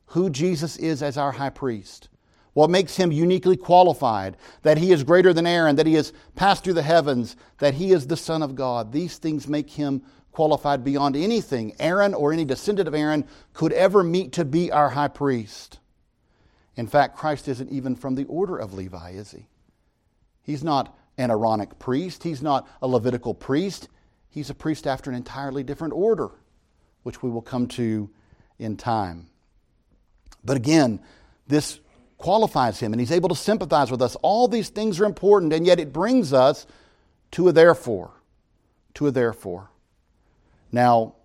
who 0.07 0.29
Jesus 0.29 0.77
is 0.77 1.01
as 1.01 1.17
our 1.17 1.31
high 1.31 1.49
priest, 1.49 2.09
what 2.53 2.69
makes 2.69 2.95
him 2.95 3.11
uniquely 3.11 3.57
qualified, 3.57 4.37
that 4.61 4.77
he 4.77 4.91
is 4.91 5.03
greater 5.03 5.33
than 5.33 5.47
Aaron, 5.47 5.75
that 5.75 5.87
he 5.87 5.95
has 5.95 6.13
passed 6.35 6.63
through 6.63 6.73
the 6.73 6.83
heavens, 6.83 7.35
that 7.57 7.73
he 7.73 7.91
is 7.91 8.07
the 8.07 8.15
Son 8.15 8.43
of 8.43 8.55
God. 8.55 8.91
These 8.91 9.17
things 9.17 9.47
make 9.47 9.69
him 9.71 10.03
qualified 10.35 10.83
beyond 10.83 11.15
anything 11.15 11.73
Aaron 11.79 12.13
or 12.13 12.33
any 12.33 12.43
descendant 12.43 12.89
of 12.89 12.93
Aaron 12.93 13.25
could 13.53 13.71
ever 13.71 14.03
meet 14.03 14.33
to 14.33 14.43
be 14.43 14.69
our 14.69 14.89
high 14.89 15.07
priest. 15.07 15.79
In 16.75 16.87
fact, 16.87 17.15
Christ 17.15 17.47
isn't 17.47 17.71
even 17.71 17.95
from 17.95 18.15
the 18.15 18.25
order 18.25 18.57
of 18.57 18.73
Levi, 18.73 19.11
is 19.11 19.31
he? 19.31 19.47
He's 20.43 20.61
not 20.61 20.93
an 21.17 21.31
Aaronic 21.31 21.79
priest, 21.79 22.23
he's 22.23 22.41
not 22.41 22.67
a 22.81 22.87
Levitical 22.87 23.33
priest. 23.33 23.87
He's 24.29 24.49
a 24.49 24.53
priest 24.53 24.85
after 24.85 25.09
an 25.09 25.15
entirely 25.15 25.63
different 25.63 25.93
order, 25.93 26.29
which 27.03 27.23
we 27.23 27.29
will 27.29 27.41
come 27.41 27.69
to 27.69 28.09
in 28.59 28.75
time. 28.75 29.27
But 30.43 30.57
again, 30.57 30.99
this 31.47 31.79
qualifies 32.17 32.81
him 32.81 32.91
and 32.91 32.99
he's 32.99 33.13
able 33.13 33.29
to 33.29 33.35
sympathize 33.35 33.89
with 33.89 34.01
us. 34.01 34.17
All 34.21 34.49
these 34.49 34.67
things 34.67 34.99
are 34.99 35.05
important, 35.05 35.53
and 35.53 35.65
yet 35.65 35.79
it 35.79 35.93
brings 35.93 36.33
us 36.33 36.67
to 37.31 37.47
a 37.47 37.53
therefore. 37.53 38.11
To 38.95 39.07
a 39.07 39.11
therefore. 39.11 39.69
Now, 40.71 41.15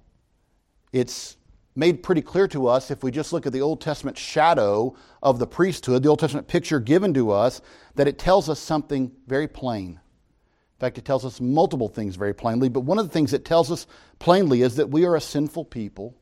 it's 0.93 1.37
made 1.77 2.03
pretty 2.03 2.23
clear 2.23 2.49
to 2.49 2.69
us 2.69 2.91
if 2.91 3.03
we 3.03 3.11
just 3.11 3.33
look 3.33 3.47
at 3.47 3.53
the 3.53 3.63
Old 3.63 3.81
Testament 3.81 4.19
shadow 4.19 4.97
of 5.23 5.39
the 5.39 5.47
priesthood, 5.47 6.03
the 6.03 6.09
Old 6.09 6.21
Testament 6.21 6.49
picture 6.49 6.81
given 6.81 7.15
to 7.15 7.31
us, 7.31 7.61
that 7.95 8.09
it 8.09 8.19
tells 8.19 8.49
us 8.49 8.61
something 8.61 9.13
very 9.27 9.49
plain. 9.49 9.91
In 9.93 10.81
fact, 10.81 10.99
it 10.99 11.05
tells 11.05 11.25
us 11.25 11.41
multiple 11.41 11.89
things 11.89 12.17
very 12.17 12.35
plainly, 12.35 12.69
but 12.69 12.81
one 12.81 12.99
of 12.99 13.07
the 13.07 13.13
things 13.13 13.33
it 13.33 13.45
tells 13.45 13.71
us 13.71 13.87
plainly 14.19 14.63
is 14.63 14.77
that 14.77 14.91
we 14.91 15.05
are 15.07 15.17
a 15.17 15.21
sinful 15.21 15.67
people 15.67 16.17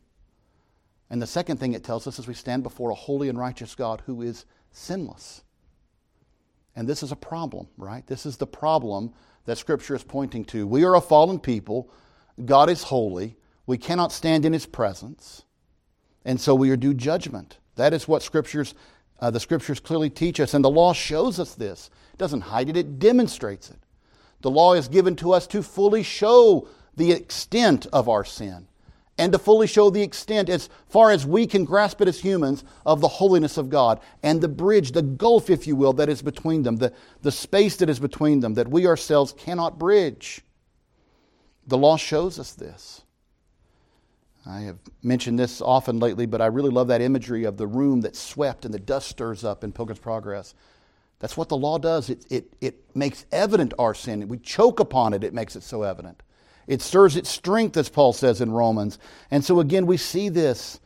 And 1.10 1.22
the 1.22 1.26
second 1.26 1.58
thing 1.58 1.72
it 1.74 1.84
tells 1.84 2.06
us 2.06 2.18
is 2.18 2.26
we 2.26 2.34
stand 2.34 2.62
before 2.62 2.90
a 2.90 2.94
holy 2.94 3.28
and 3.28 3.38
righteous 3.38 3.74
God 3.74 4.02
who 4.06 4.22
is 4.22 4.44
sinless. 4.70 5.42
And 6.76 6.88
this 6.88 7.02
is 7.02 7.12
a 7.12 7.16
problem, 7.16 7.68
right? 7.76 8.06
This 8.06 8.26
is 8.26 8.36
the 8.36 8.46
problem 8.46 9.12
that 9.46 9.58
Scripture 9.58 9.94
is 9.94 10.04
pointing 10.04 10.44
to. 10.46 10.66
We 10.66 10.84
are 10.84 10.96
a 10.96 11.00
fallen 11.00 11.38
people. 11.40 11.90
God 12.44 12.70
is 12.70 12.84
holy. 12.84 13.36
We 13.66 13.78
cannot 13.78 14.12
stand 14.12 14.44
in 14.44 14.52
His 14.52 14.66
presence. 14.66 15.44
And 16.24 16.40
so 16.40 16.54
we 16.54 16.70
are 16.70 16.76
due 16.76 16.94
judgment. 16.94 17.58
That 17.76 17.92
is 17.92 18.08
what 18.08 18.22
Scriptures, 18.22 18.74
uh, 19.20 19.30
the 19.30 19.40
Scriptures 19.40 19.80
clearly 19.80 20.10
teach 20.10 20.40
us. 20.40 20.54
And 20.54 20.64
the 20.64 20.70
law 20.70 20.92
shows 20.92 21.38
us 21.38 21.54
this. 21.54 21.90
It 22.12 22.18
doesn't 22.18 22.42
hide 22.42 22.68
it, 22.68 22.76
it 22.76 22.98
demonstrates 22.98 23.70
it. 23.70 23.78
The 24.40 24.50
law 24.50 24.74
is 24.74 24.88
given 24.88 25.16
to 25.16 25.32
us 25.32 25.46
to 25.48 25.62
fully 25.62 26.02
show 26.02 26.68
the 26.96 27.12
extent 27.12 27.86
of 27.92 28.08
our 28.08 28.24
sin 28.24 28.68
and 29.18 29.32
to 29.32 29.38
fully 29.38 29.66
show 29.66 29.90
the 29.90 30.02
extent, 30.02 30.48
as 30.48 30.68
far 30.88 31.10
as 31.10 31.26
we 31.26 31.46
can 31.46 31.64
grasp 31.64 32.00
it 32.00 32.08
as 32.08 32.20
humans, 32.20 32.62
of 32.86 33.00
the 33.00 33.08
holiness 33.08 33.58
of 33.58 33.68
God 33.68 34.00
and 34.22 34.40
the 34.40 34.48
bridge, 34.48 34.92
the 34.92 35.02
gulf, 35.02 35.50
if 35.50 35.66
you 35.66 35.74
will, 35.74 35.92
that 35.94 36.08
is 36.08 36.22
between 36.22 36.62
them, 36.62 36.76
the, 36.76 36.92
the 37.22 37.32
space 37.32 37.76
that 37.76 37.90
is 37.90 37.98
between 37.98 38.40
them, 38.40 38.54
that 38.54 38.68
we 38.68 38.86
ourselves 38.86 39.32
cannot 39.32 39.78
bridge. 39.78 40.42
The 41.68 41.78
law 41.78 41.96
shows 41.96 42.38
us 42.38 42.52
this. 42.54 43.02
I 44.46 44.60
have 44.60 44.78
mentioned 45.02 45.38
this 45.38 45.60
often 45.60 46.00
lately, 46.00 46.24
but 46.24 46.40
I 46.40 46.46
really 46.46 46.70
love 46.70 46.88
that 46.88 47.02
imagery 47.02 47.44
of 47.44 47.58
the 47.58 47.66
room 47.66 48.00
that's 48.00 48.18
swept 48.18 48.64
and 48.64 48.72
the 48.72 48.78
dust 48.78 49.08
stirs 49.08 49.44
up 49.44 49.62
in 49.62 49.72
Pilgrim's 49.72 50.00
Progress. 50.00 50.54
That's 51.18 51.36
what 51.36 51.50
the 51.50 51.56
law 51.56 51.78
does. 51.78 52.08
It, 52.08 52.24
it, 52.30 52.52
it 52.60 52.96
makes 52.96 53.26
evident 53.30 53.74
our 53.78 53.92
sin. 53.92 54.26
We 54.28 54.38
choke 54.38 54.80
upon 54.80 55.12
it, 55.12 55.22
it 55.22 55.34
makes 55.34 55.54
it 55.54 55.62
so 55.62 55.82
evident. 55.82 56.22
It 56.66 56.80
stirs 56.80 57.16
its 57.16 57.28
strength, 57.28 57.76
as 57.76 57.88
Paul 57.88 58.12
says 58.12 58.40
in 58.40 58.50
Romans. 58.50 58.98
And 59.30 59.44
so, 59.44 59.60
again, 59.60 59.86
we 59.86 59.96
see 59.96 60.28
this. 60.28 60.80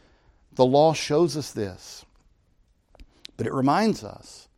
The 0.54 0.66
law 0.66 0.92
shows 0.92 1.36
us 1.36 1.52
this. 1.52 2.04
But 3.36 3.46
it 3.46 3.52
reminds 3.52 4.04
us 4.04 4.48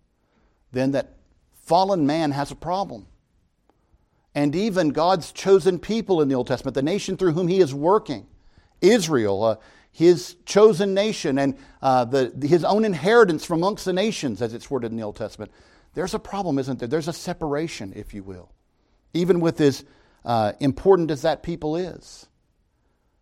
then 0.72 0.90
that 0.92 1.14
fallen 1.54 2.06
man 2.06 2.32
has 2.32 2.50
a 2.50 2.56
problem. 2.56 3.06
And 4.34 4.54
even 4.56 4.88
God's 4.90 5.30
chosen 5.32 5.78
people 5.78 6.20
in 6.20 6.28
the 6.28 6.34
Old 6.34 6.48
Testament, 6.48 6.74
the 6.74 6.82
nation 6.82 7.16
through 7.16 7.32
whom 7.32 7.48
he 7.48 7.60
is 7.60 7.72
working, 7.72 8.26
Israel, 8.80 9.44
uh, 9.44 9.56
his 9.92 10.34
chosen 10.44 10.92
nation, 10.92 11.38
and 11.38 11.56
uh, 11.80 12.04
the, 12.04 12.46
his 12.46 12.64
own 12.64 12.84
inheritance 12.84 13.44
from 13.44 13.60
amongst 13.60 13.84
the 13.84 13.92
nations, 13.92 14.42
as 14.42 14.52
it's 14.52 14.68
worded 14.68 14.90
in 14.90 14.96
the 14.96 15.04
Old 15.04 15.16
Testament, 15.16 15.52
there's 15.94 16.14
a 16.14 16.18
problem, 16.18 16.58
isn't 16.58 16.80
there? 16.80 16.88
There's 16.88 17.06
a 17.06 17.12
separation, 17.12 17.92
if 17.94 18.12
you 18.12 18.24
will. 18.24 18.50
Even 19.12 19.38
with 19.38 19.60
as 19.60 19.84
uh, 20.24 20.52
important 20.58 21.12
as 21.12 21.22
that 21.22 21.44
people 21.44 21.76
is. 21.76 22.26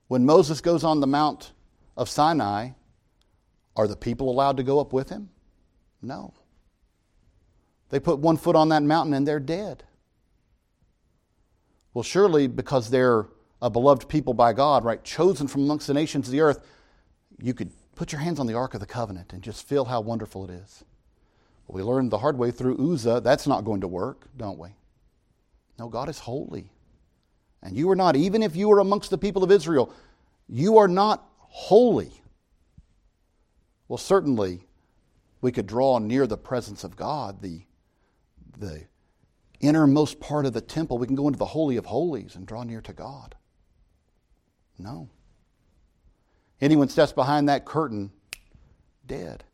When 0.09 0.25
Moses 0.25 0.62
goes 0.62 0.83
on 0.83 1.00
the 1.00 1.07
Mount 1.07 1.52
of 1.97 2.09
Sinai, 2.09 2.71
are 3.76 3.87
the 3.87 3.97
people 3.97 4.31
allowed 4.31 4.57
to 4.57 4.62
go 4.62 4.81
up 4.81 4.92
with 4.92 5.11
him? 5.11 5.28
No. 6.00 6.33
They 7.90 8.00
put 8.00 8.19
one 8.19 8.38
foot 8.38 8.57
on 8.57 8.71
that 8.71 8.83
mountain 8.83 9.12
and 9.14 9.28
they're 9.28 9.40
dead. 9.40 9.85
Well, 11.95 12.03
surely 12.03 12.47
because 12.47 12.91
they're 12.91 13.27
a 13.61 13.71
beloved 13.71 14.09
people 14.09 14.35
by 14.35 14.53
God, 14.53 14.85
right, 14.85 15.03
chosen 15.05 15.47
from 15.47 15.63
amongst 15.63 15.87
the 15.87 15.95
nations 15.95 16.27
of 16.27 16.33
the 16.33 16.41
earth, 16.41 16.65
you 17.41 17.55
could 17.55 17.71
put 17.95 18.13
your 18.13 18.21
hands 18.21 18.41
on 18.41 18.47
the 18.47 18.55
Ark 18.55 18.75
of 18.75 18.81
the 18.81 18.87
Covenant 18.87 19.33
and 19.33 19.43
just 19.43 19.67
feel 19.67 19.85
how 19.85 20.01
wonderful 20.01 20.45
it 20.45 20.51
is. 20.51 20.85
Well, 21.67 21.77
we 21.77 21.83
learned 21.83 22.11
the 22.11 22.19
hard 22.19 22.39
way 22.39 22.51
through 22.51 22.93
Uzzah 22.93 23.21
that's 23.23 23.47
not 23.47 23.65
going 23.65 23.83
to 23.83 23.89
work, 23.89 24.27
don't 24.37 24.59
we? 24.59 24.71
No, 25.79 25.89
God 25.89 26.09
is 26.09 26.19
holy. 26.19 26.71
And 27.63 27.77
you 27.77 27.89
are 27.91 27.97
not, 27.97 28.17
even 28.17 28.43
if 28.43 28.57
you 28.57 28.71
are 28.73 28.81
amongst 28.81 29.11
the 29.11 29.19
people 29.19 29.45
of 29.45 29.53
Israel, 29.53 29.93
you 30.49 30.79
are 30.79 30.89
not 30.89 31.25
holy. 31.37 32.13
Well, 33.87 33.99
certainly 33.99 34.67
we 35.41 35.53
could 35.53 35.67
draw 35.67 35.99
near 35.99 36.27
the 36.27 36.37
presence 36.37 36.83
of 36.83 36.97
God, 36.97 37.43
the, 37.43 37.63
the 38.59 38.85
innermost 39.62 40.21
part 40.21 40.45
of 40.45 40.52
the 40.52 40.61
temple. 40.61 40.99
We 40.99 41.07
can 41.07 41.16
go 41.16 41.26
into 41.26 41.38
the 41.38 41.47
Holy 41.47 41.76
of 41.76 41.87
Holies 41.87 42.35
and 42.37 42.47
draw 42.47 42.62
near 42.64 42.83
to 42.83 42.92
God. 42.92 43.35
No. 44.78 45.09
Anyone 46.61 46.88
steps 46.88 47.12
behind 47.12 47.49
that 47.49 47.64
curtain, 47.64 48.12
dead. 49.07 49.45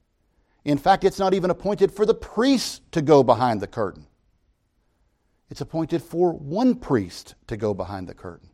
In 0.65 0.79
fact, 0.79 1.05
it's 1.05 1.19
not 1.19 1.35
even 1.35 1.51
appointed 1.51 1.93
for 1.93 2.05
the 2.05 2.15
priests 2.15 2.81
to 2.91 3.01
go 3.01 3.23
behind 3.23 3.61
the 3.61 3.67
curtain. 3.67 4.07
It's 5.51 5.61
appointed 5.61 6.03
for 6.03 6.33
one 6.33 6.75
priest 6.75 7.35
to 7.47 7.57
go 7.57 7.73
behind 7.73 8.09
the 8.09 8.15
curtain 8.15 8.49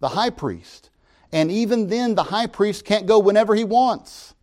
the 0.00 0.08
high 0.08 0.30
priest. 0.30 0.90
And 1.32 1.50
even 1.50 1.88
then, 1.88 2.14
the 2.14 2.22
high 2.24 2.46
priest 2.46 2.84
can't 2.84 3.06
go 3.06 3.18
whenever 3.18 3.54
he 3.54 3.64
wants. 3.64 4.34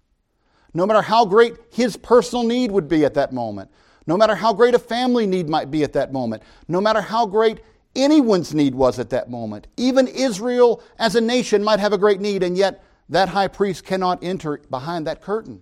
No 0.74 0.86
matter 0.86 1.02
how 1.02 1.26
great 1.26 1.56
his 1.72 1.98
personal 1.98 2.44
need 2.44 2.72
would 2.72 2.88
be 2.88 3.06
at 3.06 3.14
that 3.16 3.34
moment, 3.34 3.72
no 4.08 4.18
matter 4.18 4.36
how 4.36 4.54
great 4.54 4.76
a 4.76 4.80
family 4.80 5.26
need 5.26 5.50
might 5.50 5.72
be 5.72 5.84
at 5.84 5.94
that 5.94 6.14
moment, 6.14 6.44
no 6.68 6.80
matter 6.80 7.02
how 7.02 7.26
great 7.26 7.60
anyone's 7.96 8.54
need 8.54 8.76
was 8.76 9.00
at 9.00 9.10
that 9.10 9.30
moment. 9.30 9.68
Even 9.78 10.08
Israel 10.08 10.82
as 11.00 11.16
a 11.16 11.22
nation 11.22 11.64
might 11.64 11.80
have 11.80 11.94
a 11.94 11.98
great 11.98 12.20
need, 12.20 12.44
and 12.44 12.58
yet 12.58 12.84
that 13.10 13.30
high 13.30 13.48
priest 13.48 13.84
cannot 13.84 14.24
enter 14.24 14.58
behind 14.70 15.08
that 15.08 15.22
curtain. 15.22 15.62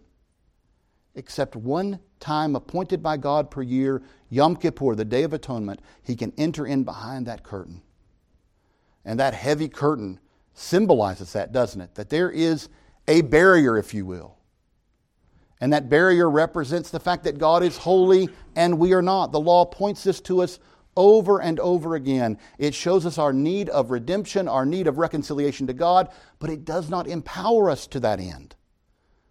Except 1.16 1.56
one 1.56 2.00
time 2.20 2.56
appointed 2.56 3.04
by 3.04 3.18
God 3.18 3.52
per 3.52 3.62
year, 3.62 4.02
Yom 4.30 4.56
Kippur, 4.56 4.96
the 4.96 5.06
Day 5.06 5.24
of 5.24 5.34
Atonement, 5.34 5.80
he 6.02 6.16
can 6.16 6.34
enter 6.38 6.66
in 6.66 6.84
behind 6.84 7.28
that 7.28 7.44
curtain. 7.44 7.82
And 9.06 9.20
that 9.20 9.34
heavy 9.34 9.68
curtain 9.68 10.20
symbolizes 10.54 11.34
that, 11.34 11.52
doesn't 11.52 11.82
it? 11.82 11.96
That 11.96 12.10
there 12.10 12.32
is 12.32 12.70
a 13.08 13.22
barrier, 13.22 13.78
if 13.78 13.94
you 13.94 14.06
will. 14.06 14.38
And 15.64 15.72
that 15.72 15.88
barrier 15.88 16.30
represents 16.30 16.90
the 16.90 17.00
fact 17.00 17.24
that 17.24 17.38
God 17.38 17.64
is 17.64 17.78
holy 17.78 18.28
and 18.54 18.80
we 18.80 18.92
are 18.92 19.02
not. 19.02 19.32
The 19.32 19.40
law 19.40 19.64
points 19.64 20.04
this 20.04 20.20
to 20.24 20.42
us 20.42 20.60
over 20.98 21.42
and 21.42 21.58
over 21.58 21.96
again. 21.96 22.38
It 22.58 22.76
shows 22.76 23.06
us 23.06 23.18
our 23.18 23.32
need 23.32 23.70
of 23.70 23.90
redemption, 23.90 24.50
our 24.50 24.66
need 24.66 24.88
of 24.88 24.98
reconciliation 24.98 25.66
to 25.68 25.74
God, 25.74 26.10
but 26.40 26.50
it 26.50 26.66
does 26.66 26.90
not 26.90 27.08
empower 27.08 27.70
us 27.70 27.88
to 27.88 28.02
that 28.02 28.20
end. 28.20 28.56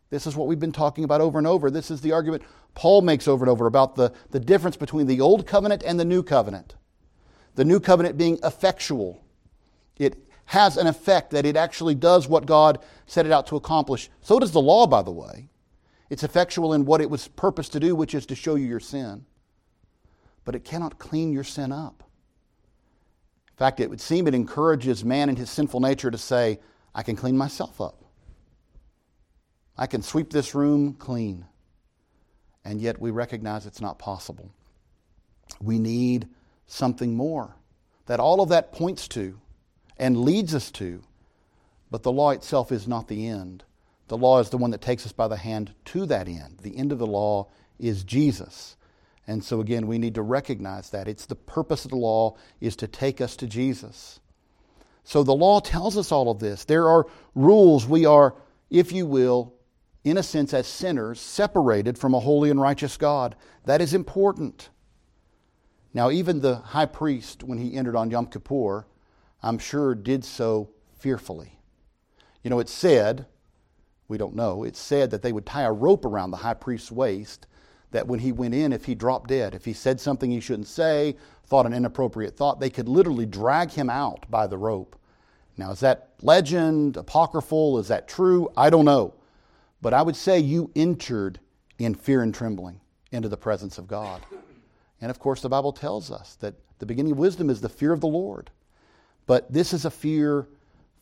This 0.08 0.26
is 0.26 0.34
what 0.34 0.48
we've 0.48 0.58
been 0.58 0.72
talking 0.72 1.04
about 1.04 1.20
over 1.20 1.36
and 1.36 1.46
over. 1.46 1.70
This 1.70 1.90
is 1.90 2.00
the 2.00 2.12
argument 2.12 2.44
Paul 2.74 3.02
makes 3.02 3.28
over 3.28 3.44
and 3.44 3.50
over 3.50 3.66
about 3.66 3.94
the, 3.96 4.14
the 4.30 4.40
difference 4.40 4.78
between 4.78 5.08
the 5.08 5.20
old 5.20 5.46
covenant 5.46 5.82
and 5.82 6.00
the 6.00 6.06
new 6.06 6.22
covenant. 6.22 6.76
The 7.56 7.66
new 7.66 7.78
covenant 7.78 8.16
being 8.16 8.38
effectual, 8.42 9.22
it 9.98 10.16
has 10.46 10.78
an 10.78 10.86
effect 10.86 11.32
that 11.32 11.44
it 11.44 11.58
actually 11.58 11.94
does 11.94 12.26
what 12.26 12.46
God 12.46 12.78
set 13.04 13.26
it 13.26 13.32
out 13.32 13.48
to 13.48 13.56
accomplish. 13.56 14.08
So 14.22 14.38
does 14.38 14.52
the 14.52 14.62
law, 14.62 14.86
by 14.86 15.02
the 15.02 15.10
way. 15.10 15.50
It's 16.12 16.22
effectual 16.22 16.74
in 16.74 16.84
what 16.84 17.00
it 17.00 17.10
was 17.10 17.26
purposed 17.26 17.72
to 17.72 17.80
do, 17.80 17.96
which 17.96 18.14
is 18.14 18.26
to 18.26 18.36
show 18.36 18.54
you 18.54 18.66
your 18.66 18.80
sin 18.80 19.24
but 20.44 20.54
it 20.54 20.64
cannot 20.64 20.98
clean 20.98 21.32
your 21.32 21.44
sin 21.44 21.72
up. 21.72 22.02
In 23.48 23.56
fact, 23.56 23.80
it 23.80 23.90
would 23.90 24.00
seem 24.00 24.26
it 24.26 24.34
encourages 24.34 25.04
man 25.04 25.28
in 25.28 25.36
his 25.36 25.50
sinful 25.50 25.80
nature 25.80 26.10
to 26.10 26.18
say, 26.18 26.58
I 26.94 27.02
can 27.02 27.16
clean 27.16 27.36
myself 27.36 27.80
up. 27.80 28.04
I 29.76 29.86
can 29.86 30.02
sweep 30.02 30.30
this 30.30 30.54
room 30.54 30.94
clean. 30.94 31.46
And 32.64 32.80
yet 32.80 33.00
we 33.00 33.10
recognize 33.10 33.66
it's 33.66 33.80
not 33.80 33.98
possible. 33.98 34.52
We 35.60 35.78
need 35.78 36.28
something 36.66 37.14
more. 37.14 37.56
That 38.06 38.20
all 38.20 38.40
of 38.40 38.48
that 38.48 38.72
points 38.72 39.06
to 39.08 39.40
and 39.96 40.22
leads 40.22 40.54
us 40.54 40.70
to, 40.72 41.02
but 41.90 42.02
the 42.02 42.12
law 42.12 42.30
itself 42.30 42.72
is 42.72 42.88
not 42.88 43.08
the 43.08 43.26
end. 43.28 43.64
The 44.12 44.18
law 44.18 44.40
is 44.40 44.50
the 44.50 44.58
one 44.58 44.72
that 44.72 44.82
takes 44.82 45.06
us 45.06 45.12
by 45.12 45.26
the 45.26 45.38
hand 45.38 45.72
to 45.86 46.04
that 46.04 46.28
end. 46.28 46.58
The 46.60 46.76
end 46.76 46.92
of 46.92 46.98
the 46.98 47.06
law 47.06 47.48
is 47.78 48.04
Jesus. 48.04 48.76
And 49.26 49.42
so 49.42 49.62
again, 49.62 49.86
we 49.86 49.96
need 49.96 50.16
to 50.16 50.20
recognize 50.20 50.90
that. 50.90 51.08
It's 51.08 51.24
the 51.24 51.34
purpose 51.34 51.86
of 51.86 51.92
the 51.92 51.96
law 51.96 52.36
is 52.60 52.76
to 52.76 52.86
take 52.86 53.22
us 53.22 53.36
to 53.36 53.46
Jesus. 53.46 54.20
So 55.02 55.22
the 55.22 55.32
law 55.32 55.60
tells 55.60 55.96
us 55.96 56.12
all 56.12 56.30
of 56.30 56.40
this. 56.40 56.66
There 56.66 56.86
are 56.88 57.06
rules. 57.34 57.86
We 57.86 58.04
are, 58.04 58.34
if 58.68 58.92
you 58.92 59.06
will, 59.06 59.54
in 60.04 60.18
a 60.18 60.22
sense, 60.22 60.52
as 60.52 60.66
sinners, 60.66 61.18
separated 61.18 61.96
from 61.96 62.12
a 62.12 62.20
holy 62.20 62.50
and 62.50 62.60
righteous 62.60 62.98
God. 62.98 63.34
That 63.64 63.80
is 63.80 63.94
important. 63.94 64.68
Now, 65.94 66.10
even 66.10 66.40
the 66.40 66.56
high 66.56 66.84
priest, 66.84 67.42
when 67.42 67.56
he 67.56 67.78
entered 67.78 67.96
on 67.96 68.10
Yom 68.10 68.26
Kippur, 68.26 68.86
I'm 69.42 69.58
sure 69.58 69.94
did 69.94 70.22
so 70.22 70.68
fearfully. 70.98 71.58
You 72.42 72.50
know, 72.50 72.58
it's 72.58 72.74
said, 72.74 73.24
we 74.08 74.18
don't 74.18 74.34
know, 74.34 74.64
it's 74.64 74.80
said 74.80 75.10
that 75.10 75.22
they 75.22 75.32
would 75.32 75.46
tie 75.46 75.62
a 75.62 75.72
rope 75.72 76.04
around 76.04 76.30
the 76.30 76.38
high 76.38 76.54
priest's 76.54 76.92
waist 76.92 77.46
that 77.92 78.06
when 78.06 78.20
he 78.20 78.32
went 78.32 78.54
in, 78.54 78.72
if 78.72 78.86
he 78.86 78.94
dropped 78.94 79.28
dead, 79.28 79.54
if 79.54 79.64
he 79.64 79.72
said 79.72 80.00
something 80.00 80.30
he 80.30 80.40
shouldn't 80.40 80.66
say, 80.66 81.16
thought 81.44 81.66
an 81.66 81.74
inappropriate 81.74 82.36
thought, 82.36 82.58
they 82.58 82.70
could 82.70 82.88
literally 82.88 83.26
drag 83.26 83.70
him 83.70 83.90
out 83.90 84.30
by 84.30 84.46
the 84.46 84.58
rope. 84.58 84.96
Now, 85.56 85.70
is 85.70 85.80
that 85.80 86.10
legend, 86.22 86.96
apocryphal? 86.96 87.78
Is 87.78 87.88
that 87.88 88.08
true? 88.08 88.50
I 88.56 88.70
don't 88.70 88.86
know. 88.86 89.14
But 89.82 89.92
I 89.92 90.02
would 90.02 90.16
say 90.16 90.38
you 90.38 90.70
entered 90.74 91.38
in 91.78 91.94
fear 91.94 92.22
and 92.22 92.34
trembling 92.34 92.80
into 93.10 93.28
the 93.28 93.36
presence 93.36 93.76
of 93.76 93.86
God. 93.86 94.22
And 95.00 95.10
of 95.10 95.18
course, 95.18 95.42
the 95.42 95.48
Bible 95.48 95.72
tells 95.72 96.10
us 96.10 96.36
that 96.36 96.54
the 96.78 96.86
beginning 96.86 97.12
of 97.12 97.18
wisdom 97.18 97.50
is 97.50 97.60
the 97.60 97.68
fear 97.68 97.92
of 97.92 98.00
the 98.00 98.06
Lord. 98.06 98.50
But 99.26 99.52
this 99.52 99.72
is 99.72 99.84
a 99.84 99.90
fear 99.90 100.48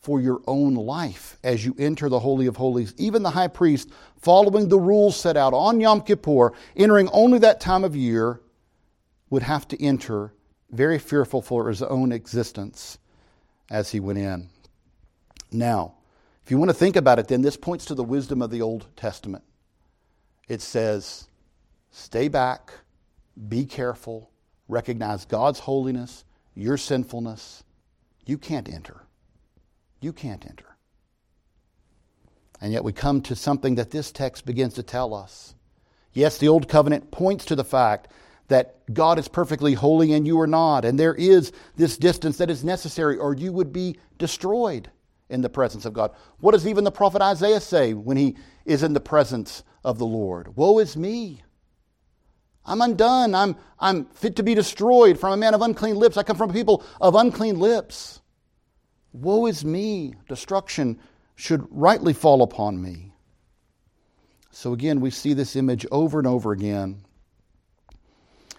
for 0.01 0.19
your 0.19 0.41
own 0.47 0.73
life 0.73 1.37
as 1.43 1.63
you 1.63 1.75
enter 1.77 2.09
the 2.09 2.19
Holy 2.19 2.47
of 2.47 2.57
Holies. 2.57 2.93
Even 2.97 3.21
the 3.21 3.29
high 3.29 3.47
priest, 3.47 3.89
following 4.17 4.67
the 4.67 4.79
rules 4.79 5.15
set 5.15 5.37
out 5.37 5.53
on 5.53 5.79
Yom 5.79 6.01
Kippur, 6.01 6.53
entering 6.75 7.07
only 7.09 7.39
that 7.39 7.61
time 7.61 7.83
of 7.83 7.95
year, 7.95 8.41
would 9.29 9.43
have 9.43 9.67
to 9.69 9.81
enter 9.81 10.33
very 10.71 10.97
fearful 10.97 11.41
for 11.41 11.69
his 11.69 11.81
own 11.83 12.11
existence 12.11 12.97
as 13.69 13.91
he 13.91 13.99
went 13.99 14.19
in. 14.19 14.49
Now, 15.51 15.95
if 16.43 16.49
you 16.49 16.57
want 16.57 16.69
to 16.69 16.75
think 16.75 16.95
about 16.95 17.19
it, 17.19 17.27
then 17.27 17.41
this 17.41 17.57
points 17.57 17.85
to 17.85 17.95
the 17.95 18.03
wisdom 18.03 18.41
of 18.41 18.49
the 18.49 18.61
Old 18.61 18.87
Testament. 18.95 19.43
It 20.47 20.61
says, 20.61 21.27
stay 21.91 22.27
back, 22.27 22.73
be 23.47 23.65
careful, 23.65 24.31
recognize 24.67 25.25
God's 25.25 25.59
holiness, 25.59 26.25
your 26.55 26.77
sinfulness. 26.77 27.63
You 28.25 28.37
can't 28.37 28.67
enter. 28.67 29.01
You 30.01 30.11
can't 30.11 30.45
enter. 30.45 30.65
And 32.59 32.73
yet 32.73 32.83
we 32.83 32.91
come 32.91 33.21
to 33.21 33.35
something 33.35 33.75
that 33.75 33.91
this 33.91 34.11
text 34.11 34.45
begins 34.45 34.73
to 34.73 34.83
tell 34.83 35.13
us. 35.13 35.55
Yes, 36.13 36.37
the 36.37 36.47
Old 36.47 36.67
Covenant 36.67 37.11
points 37.11 37.45
to 37.45 37.55
the 37.55 37.63
fact 37.63 38.09
that 38.49 38.93
God 38.93 39.17
is 39.17 39.27
perfectly 39.27 39.73
holy 39.73 40.11
and 40.11 40.27
you 40.27 40.39
are 40.41 40.47
not, 40.47 40.83
and 40.83 40.99
there 40.99 41.15
is 41.15 41.53
this 41.77 41.97
distance 41.97 42.37
that 42.37 42.49
is 42.49 42.65
necessary, 42.65 43.17
or 43.17 43.33
you 43.33 43.53
would 43.53 43.71
be 43.71 43.97
destroyed 44.17 44.91
in 45.29 45.41
the 45.41 45.49
presence 45.49 45.85
of 45.85 45.93
God. 45.93 46.11
What 46.39 46.51
does 46.51 46.67
even 46.67 46.83
the 46.83 46.91
prophet 46.91 47.21
Isaiah 47.21 47.61
say 47.61 47.93
when 47.93 48.17
he 48.17 48.35
is 48.65 48.83
in 48.83 48.93
the 48.93 48.99
presence 48.99 49.63
of 49.85 49.97
the 49.97 50.05
Lord? 50.05 50.57
Woe 50.57 50.79
is 50.79 50.97
me! 50.97 51.43
I'm 52.65 52.81
undone. 52.81 53.33
I'm, 53.33 53.55
I'm 53.79 54.05
fit 54.05 54.35
to 54.35 54.43
be 54.43 54.53
destroyed 54.53 55.19
from 55.19 55.33
a 55.33 55.37
man 55.37 55.53
of 55.53 55.61
unclean 55.61 55.95
lips. 55.95 56.17
I 56.17 56.23
come 56.23 56.37
from 56.37 56.53
people 56.53 56.83
of 56.99 57.15
unclean 57.15 57.59
lips. 57.59 58.20
Woe 59.13 59.45
is 59.45 59.65
me! 59.65 60.13
Destruction 60.27 60.99
should 61.35 61.67
rightly 61.71 62.13
fall 62.13 62.41
upon 62.41 62.81
me. 62.81 63.13
So 64.51 64.73
again, 64.73 65.01
we 65.01 65.11
see 65.11 65.33
this 65.33 65.55
image 65.55 65.85
over 65.91 66.19
and 66.19 66.27
over 66.27 66.51
again. 66.51 67.03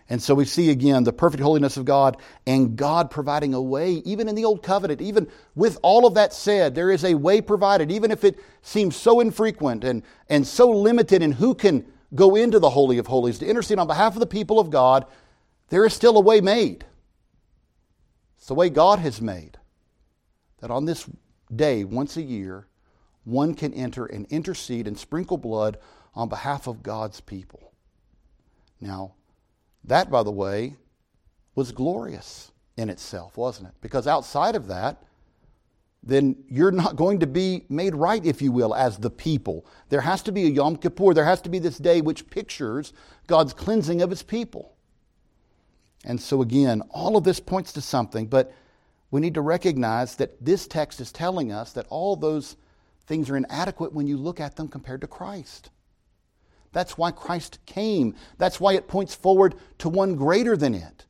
And 0.08 0.22
so 0.22 0.34
we 0.34 0.44
see 0.44 0.70
again 0.70 1.04
the 1.04 1.12
perfect 1.12 1.42
holiness 1.42 1.76
of 1.76 1.84
God 1.84 2.18
and 2.46 2.76
God 2.76 3.10
providing 3.10 3.54
a 3.54 3.62
way, 3.62 4.02
even 4.04 4.28
in 4.28 4.34
the 4.34 4.44
Old 4.44 4.62
Covenant, 4.62 5.00
even 5.00 5.28
with 5.54 5.78
all 5.82 6.06
of 6.06 6.14
that 6.14 6.34
said, 6.34 6.74
there 6.74 6.90
is 6.90 7.04
a 7.04 7.14
way 7.14 7.40
provided, 7.40 7.90
even 7.90 8.10
if 8.10 8.24
it 8.24 8.38
seems 8.62 8.96
so 8.96 9.20
infrequent 9.20 9.84
and, 9.84 10.02
and 10.28 10.46
so 10.46 10.70
limited 10.70 11.22
in 11.22 11.32
who 11.32 11.54
can 11.54 11.86
go 12.14 12.34
into 12.34 12.58
the 12.58 12.70
Holy 12.70 12.98
of 12.98 13.06
Holies 13.06 13.38
to 13.38 13.46
intercede 13.46 13.78
on 13.78 13.86
behalf 13.86 14.14
of 14.14 14.20
the 14.20 14.26
people 14.26 14.58
of 14.58 14.70
God, 14.70 15.06
there 15.68 15.86
is 15.86 15.94
still 15.94 16.18
a 16.18 16.20
way 16.20 16.42
made. 16.42 16.84
It's 18.36 18.48
the 18.48 18.54
way 18.54 18.68
God 18.68 18.98
has 18.98 19.22
made 19.22 19.56
that 20.62 20.70
on 20.70 20.86
this 20.86 21.10
day, 21.54 21.84
once 21.84 22.16
a 22.16 22.22
year, 22.22 22.68
one 23.24 23.52
can 23.52 23.74
enter 23.74 24.06
and 24.06 24.26
intercede 24.30 24.86
and 24.86 24.96
sprinkle 24.96 25.36
blood 25.36 25.76
on 26.14 26.28
behalf 26.28 26.68
of 26.68 26.82
God's 26.82 27.20
people. 27.20 27.72
Now, 28.80 29.14
that, 29.84 30.08
by 30.08 30.22
the 30.22 30.30
way, 30.30 30.76
was 31.56 31.72
glorious 31.72 32.52
in 32.76 32.88
itself, 32.90 33.36
wasn't 33.36 33.68
it? 33.68 33.74
Because 33.80 34.06
outside 34.06 34.54
of 34.54 34.68
that, 34.68 35.02
then 36.04 36.36
you're 36.48 36.70
not 36.70 36.94
going 36.94 37.18
to 37.20 37.26
be 37.26 37.64
made 37.68 37.96
right, 37.96 38.24
if 38.24 38.40
you 38.40 38.52
will, 38.52 38.74
as 38.74 38.98
the 38.98 39.10
people. 39.10 39.66
There 39.88 40.00
has 40.00 40.22
to 40.22 40.32
be 40.32 40.46
a 40.46 40.50
Yom 40.50 40.76
Kippur. 40.76 41.12
There 41.12 41.24
has 41.24 41.40
to 41.42 41.48
be 41.48 41.58
this 41.58 41.78
day 41.78 42.00
which 42.00 42.30
pictures 42.30 42.92
God's 43.26 43.52
cleansing 43.52 44.00
of 44.00 44.10
his 44.10 44.22
people. 44.22 44.76
And 46.04 46.20
so, 46.20 46.40
again, 46.40 46.82
all 46.90 47.16
of 47.16 47.24
this 47.24 47.40
points 47.40 47.72
to 47.72 47.80
something, 47.80 48.26
but 48.26 48.52
we 49.12 49.20
need 49.20 49.34
to 49.34 49.42
recognize 49.42 50.16
that 50.16 50.42
this 50.44 50.66
text 50.66 51.00
is 51.00 51.12
telling 51.12 51.52
us 51.52 51.72
that 51.74 51.86
all 51.90 52.16
those 52.16 52.56
things 53.06 53.28
are 53.28 53.36
inadequate 53.36 53.92
when 53.92 54.06
you 54.06 54.16
look 54.16 54.40
at 54.40 54.56
them 54.56 54.66
compared 54.66 55.02
to 55.02 55.06
Christ. 55.06 55.70
That's 56.72 56.96
why 56.96 57.10
Christ 57.10 57.58
came. 57.66 58.16
That's 58.38 58.58
why 58.58 58.72
it 58.72 58.88
points 58.88 59.14
forward 59.14 59.54
to 59.78 59.90
one 59.90 60.16
greater 60.16 60.56
than 60.56 60.74
it. 60.74 61.04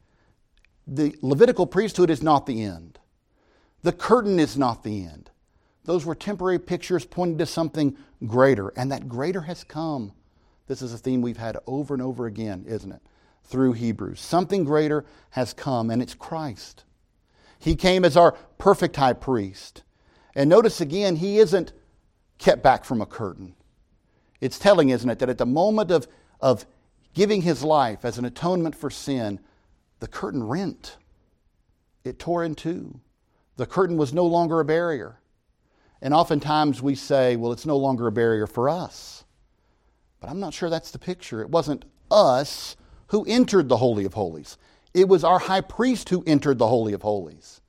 The 0.84 1.16
Levitical 1.22 1.64
priesthood 1.64 2.10
is 2.10 2.24
not 2.24 2.44
the 2.44 2.62
end, 2.62 2.98
the 3.82 3.92
curtain 3.92 4.40
is 4.40 4.58
not 4.58 4.82
the 4.82 5.04
end. 5.04 5.30
Those 5.84 6.04
were 6.04 6.14
temporary 6.14 6.58
pictures 6.58 7.04
pointing 7.04 7.38
to 7.38 7.46
something 7.46 7.96
greater, 8.26 8.68
and 8.76 8.90
that 8.90 9.08
greater 9.08 9.42
has 9.42 9.64
come. 9.64 10.12
This 10.66 10.82
is 10.82 10.92
a 10.92 10.98
theme 10.98 11.22
we've 11.22 11.36
had 11.36 11.56
over 11.66 11.94
and 11.94 12.02
over 12.02 12.26
again, 12.26 12.64
isn't 12.68 12.92
it? 12.92 13.00
Through 13.44 13.72
Hebrews. 13.72 14.20
Something 14.20 14.62
greater 14.62 15.04
has 15.30 15.52
come, 15.52 15.90
and 15.90 16.00
it's 16.00 16.14
Christ. 16.14 16.84
He 17.62 17.76
came 17.76 18.04
as 18.04 18.16
our 18.16 18.32
perfect 18.58 18.96
high 18.96 19.12
priest. 19.12 19.84
And 20.34 20.50
notice 20.50 20.80
again, 20.80 21.14
he 21.14 21.38
isn't 21.38 21.72
kept 22.38 22.60
back 22.60 22.84
from 22.84 23.00
a 23.00 23.06
curtain. 23.06 23.54
It's 24.40 24.58
telling, 24.58 24.88
isn't 24.88 25.08
it, 25.08 25.20
that 25.20 25.28
at 25.28 25.38
the 25.38 25.46
moment 25.46 25.92
of, 25.92 26.08
of 26.40 26.66
giving 27.14 27.42
his 27.42 27.62
life 27.62 28.04
as 28.04 28.18
an 28.18 28.24
atonement 28.24 28.74
for 28.74 28.90
sin, 28.90 29.38
the 30.00 30.08
curtain 30.08 30.42
rent. 30.42 30.96
It 32.02 32.18
tore 32.18 32.42
in 32.42 32.56
two. 32.56 32.98
The 33.56 33.66
curtain 33.66 33.96
was 33.96 34.12
no 34.12 34.26
longer 34.26 34.58
a 34.58 34.64
barrier. 34.64 35.20
And 36.00 36.12
oftentimes 36.12 36.82
we 36.82 36.96
say, 36.96 37.36
well, 37.36 37.52
it's 37.52 37.64
no 37.64 37.76
longer 37.76 38.08
a 38.08 38.12
barrier 38.12 38.48
for 38.48 38.68
us. 38.68 39.22
But 40.18 40.30
I'm 40.30 40.40
not 40.40 40.52
sure 40.52 40.68
that's 40.68 40.90
the 40.90 40.98
picture. 40.98 41.40
It 41.40 41.50
wasn't 41.50 41.84
us 42.10 42.74
who 43.06 43.24
entered 43.26 43.68
the 43.68 43.76
Holy 43.76 44.04
of 44.04 44.14
Holies. 44.14 44.58
It 44.94 45.08
was 45.08 45.24
our 45.24 45.38
high 45.38 45.60
priest 45.60 46.08
who 46.10 46.22
entered 46.26 46.58
the 46.58 46.68
Holy 46.68 46.92
of 46.92 47.02
Holies. 47.02 47.60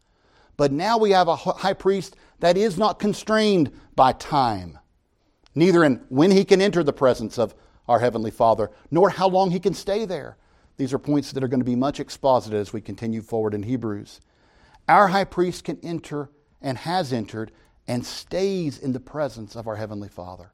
But 0.57 0.71
now 0.71 0.97
we 0.97 1.12
have 1.12 1.27
a 1.27 1.36
high 1.36 1.73
priest 1.73 2.15
that 2.39 2.57
is 2.57 2.77
not 2.77 2.99
constrained 2.99 3.71
by 3.95 4.13
time, 4.13 4.77
neither 5.55 5.83
in 5.83 6.03
when 6.09 6.31
he 6.31 6.45
can 6.45 6.62
enter 6.62 6.83
the 6.83 6.93
presence 6.93 7.39
of 7.39 7.55
our 7.88 7.99
Heavenly 7.99 8.31
Father, 8.31 8.71
nor 8.91 9.09
how 9.09 9.27
long 9.27 9.51
he 9.51 9.59
can 9.59 9.73
stay 9.73 10.05
there. 10.05 10.38
These 10.77 10.93
are 10.93 10.99
points 10.99 11.31
that 11.31 11.43
are 11.43 11.47
going 11.47 11.59
to 11.59 11.65
be 11.65 11.75
much 11.75 11.99
exposited 11.99 12.57
as 12.57 12.73
we 12.73 12.81
continue 12.81 13.21
forward 13.21 13.53
in 13.53 13.63
Hebrews. 13.63 14.21
Our 14.88 15.07
high 15.07 15.23
priest 15.23 15.63
can 15.63 15.79
enter 15.81 16.29
and 16.62 16.77
has 16.79 17.13
entered 17.13 17.51
and 17.88 18.05
stays 18.05 18.77
in 18.77 18.93
the 18.93 18.99
presence 18.99 19.55
of 19.55 19.67
our 19.67 19.75
Heavenly 19.75 20.09
Father. 20.09 20.51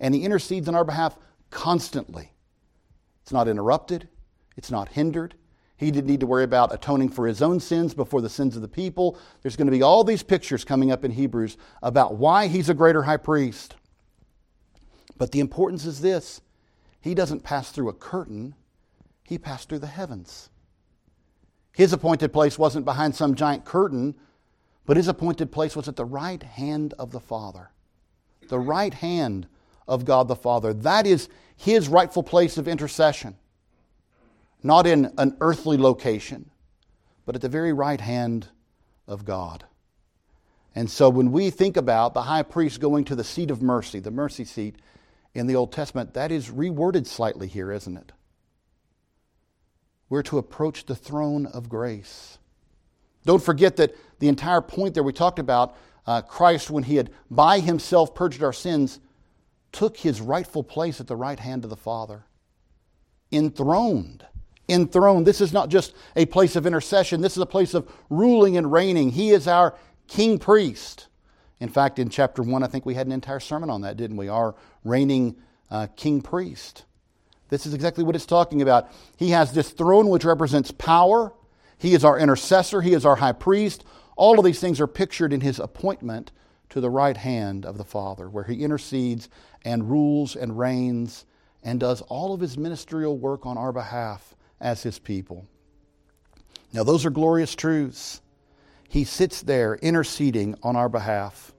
And 0.00 0.14
he 0.14 0.24
intercedes 0.24 0.68
on 0.68 0.74
our 0.74 0.84
behalf 0.84 1.16
constantly. 1.50 2.32
It's 3.22 3.32
not 3.32 3.48
interrupted, 3.48 4.08
it's 4.56 4.70
not 4.70 4.90
hindered, 4.90 5.34
he 5.76 5.90
didn't 5.90 6.06
need 6.06 6.20
to 6.20 6.26
worry 6.26 6.44
about 6.44 6.72
atoning 6.72 7.10
for 7.10 7.26
his 7.26 7.42
own 7.42 7.60
sins 7.60 7.92
before 7.92 8.22
the 8.22 8.30
sins 8.30 8.56
of 8.56 8.62
the 8.62 8.68
people. 8.68 9.18
There's 9.42 9.56
going 9.56 9.66
to 9.66 9.72
be 9.72 9.82
all 9.82 10.04
these 10.04 10.22
pictures 10.22 10.64
coming 10.64 10.90
up 10.90 11.04
in 11.04 11.10
Hebrews 11.10 11.58
about 11.82 12.16
why 12.16 12.46
he's 12.46 12.70
a 12.70 12.74
greater 12.74 13.02
high 13.02 13.18
priest. 13.18 13.76
But 15.18 15.32
the 15.32 15.40
importance 15.40 15.84
is 15.84 16.00
this 16.00 16.40
he 17.00 17.14
doesn't 17.14 17.44
pass 17.44 17.70
through 17.70 17.90
a 17.90 17.94
curtain, 17.94 18.54
he 19.22 19.38
passed 19.38 19.68
through 19.68 19.80
the 19.80 19.86
heavens. 19.86 20.48
His 21.72 21.92
appointed 21.92 22.32
place 22.32 22.58
wasn't 22.58 22.86
behind 22.86 23.14
some 23.14 23.34
giant 23.34 23.66
curtain, 23.66 24.14
but 24.86 24.96
his 24.96 25.08
appointed 25.08 25.52
place 25.52 25.76
was 25.76 25.88
at 25.88 25.96
the 25.96 26.06
right 26.06 26.42
hand 26.42 26.94
of 26.98 27.10
the 27.10 27.20
Father. 27.20 27.70
The 28.48 28.58
right 28.58 28.94
hand 28.94 29.46
of 29.86 30.06
God 30.06 30.26
the 30.26 30.36
Father. 30.36 30.72
That 30.72 31.06
is 31.06 31.28
his 31.54 31.88
rightful 31.88 32.22
place 32.22 32.56
of 32.56 32.66
intercession 32.66 33.36
not 34.62 34.86
in 34.86 35.12
an 35.18 35.36
earthly 35.40 35.76
location, 35.76 36.50
but 37.24 37.34
at 37.34 37.42
the 37.42 37.48
very 37.48 37.72
right 37.72 38.00
hand 38.00 38.48
of 39.06 39.24
God. 39.24 39.64
And 40.74 40.90
so 40.90 41.08
when 41.08 41.32
we 41.32 41.50
think 41.50 41.76
about 41.76 42.14
the 42.14 42.22
high 42.22 42.42
priest 42.42 42.80
going 42.80 43.04
to 43.06 43.16
the 43.16 43.24
seat 43.24 43.50
of 43.50 43.62
mercy, 43.62 43.98
the 43.98 44.10
mercy 44.10 44.44
seat 44.44 44.76
in 45.34 45.46
the 45.46 45.56
Old 45.56 45.72
Testament, 45.72 46.14
that 46.14 46.30
is 46.30 46.50
reworded 46.50 47.06
slightly 47.06 47.46
here, 47.46 47.72
isn't 47.72 47.96
it? 47.96 48.12
We're 50.08 50.22
to 50.24 50.38
approach 50.38 50.84
the 50.84 50.94
throne 50.94 51.46
of 51.46 51.68
grace. 51.68 52.38
Don't 53.24 53.42
forget 53.42 53.76
that 53.76 53.94
the 54.18 54.28
entire 54.28 54.60
point 54.60 54.94
there 54.94 55.02
we 55.02 55.12
talked 55.12 55.38
about 55.38 55.76
uh, 56.06 56.22
Christ, 56.22 56.70
when 56.70 56.84
he 56.84 56.96
had 56.96 57.10
by 57.30 57.58
himself 57.58 58.14
purged 58.14 58.42
our 58.42 58.52
sins, 58.52 59.00
took 59.72 59.96
his 59.96 60.20
rightful 60.20 60.62
place 60.62 61.00
at 61.00 61.08
the 61.08 61.16
right 61.16 61.40
hand 61.40 61.64
of 61.64 61.70
the 61.70 61.76
Father, 61.76 62.24
enthroned 63.32 64.24
enthroned. 64.68 65.26
This 65.26 65.40
is 65.40 65.52
not 65.52 65.68
just 65.68 65.94
a 66.14 66.26
place 66.26 66.56
of 66.56 66.66
intercession, 66.66 67.20
this 67.20 67.36
is 67.36 67.42
a 67.42 67.46
place 67.46 67.74
of 67.74 67.90
ruling 68.10 68.56
and 68.56 68.70
reigning. 68.70 69.10
He 69.10 69.30
is 69.30 69.46
our 69.46 69.74
king 70.08 70.38
priest. 70.38 71.08
In 71.60 71.68
fact, 71.68 71.98
in 71.98 72.10
chapter 72.10 72.42
1, 72.42 72.62
I 72.62 72.66
think 72.66 72.84
we 72.84 72.94
had 72.94 73.06
an 73.06 73.12
entire 73.12 73.40
sermon 73.40 73.70
on 73.70 73.80
that, 73.82 73.96
didn't 73.96 74.16
we? 74.16 74.28
Our 74.28 74.54
reigning 74.84 75.36
uh, 75.70 75.86
king 75.96 76.20
priest. 76.20 76.84
This 77.48 77.64
is 77.64 77.74
exactly 77.74 78.04
what 78.04 78.14
it's 78.14 78.26
talking 78.26 78.60
about. 78.60 78.90
He 79.16 79.30
has 79.30 79.52
this 79.52 79.70
throne 79.70 80.08
which 80.08 80.24
represents 80.24 80.70
power. 80.70 81.32
He 81.78 81.94
is 81.94 82.04
our 82.04 82.18
intercessor. 82.18 82.82
He 82.82 82.92
is 82.92 83.06
our 83.06 83.16
high 83.16 83.32
priest. 83.32 83.84
All 84.16 84.38
of 84.38 84.44
these 84.44 84.60
things 84.60 84.80
are 84.80 84.86
pictured 84.86 85.32
in 85.32 85.40
his 85.40 85.58
appointment 85.58 86.32
to 86.70 86.80
the 86.80 86.90
right 86.90 87.16
hand 87.16 87.64
of 87.64 87.78
the 87.78 87.84
Father, 87.84 88.28
where 88.28 88.44
he 88.44 88.62
intercedes 88.62 89.28
and 89.64 89.88
rules 89.88 90.34
and 90.34 90.58
reigns 90.58 91.24
and 91.62 91.80
does 91.80 92.00
all 92.02 92.34
of 92.34 92.40
his 92.40 92.58
ministerial 92.58 93.16
work 93.16 93.46
on 93.46 93.56
our 93.56 93.72
behalf 93.72 94.34
as 94.60 94.82
his 94.82 94.98
people. 94.98 95.46
Now, 96.72 96.84
those 96.84 97.06
are 97.06 97.10
glorious 97.10 97.54
truths. 97.54 98.20
he 98.88 99.04
sits 99.04 99.42
there 99.42 99.74
interceding 99.76 100.54
on 100.62 100.76
our 100.76 100.88
behalf. 100.88 101.52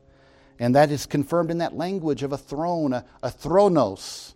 And 0.59 0.75
that 0.75 0.91
is 0.91 1.05
confirmed 1.05 1.51
in 1.51 1.59
that 1.59 1.75
language 1.75 2.23
of 2.23 2.33
a 2.33 2.37
throne, 2.37 2.93
a, 2.93 3.05
a 3.21 3.29
thronos, 3.29 4.33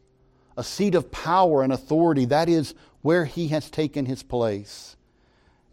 a 0.58 0.64
seat 0.64 0.94
of 0.96 1.12
power 1.12 1.64
and 1.64 1.74
authority. 1.74 2.26
That 2.26 2.50
is 2.50 2.76
where 3.02 3.26
he 3.26 3.48
has 3.50 3.70
taken 3.70 4.06
his 4.06 4.24
place. 4.24 4.96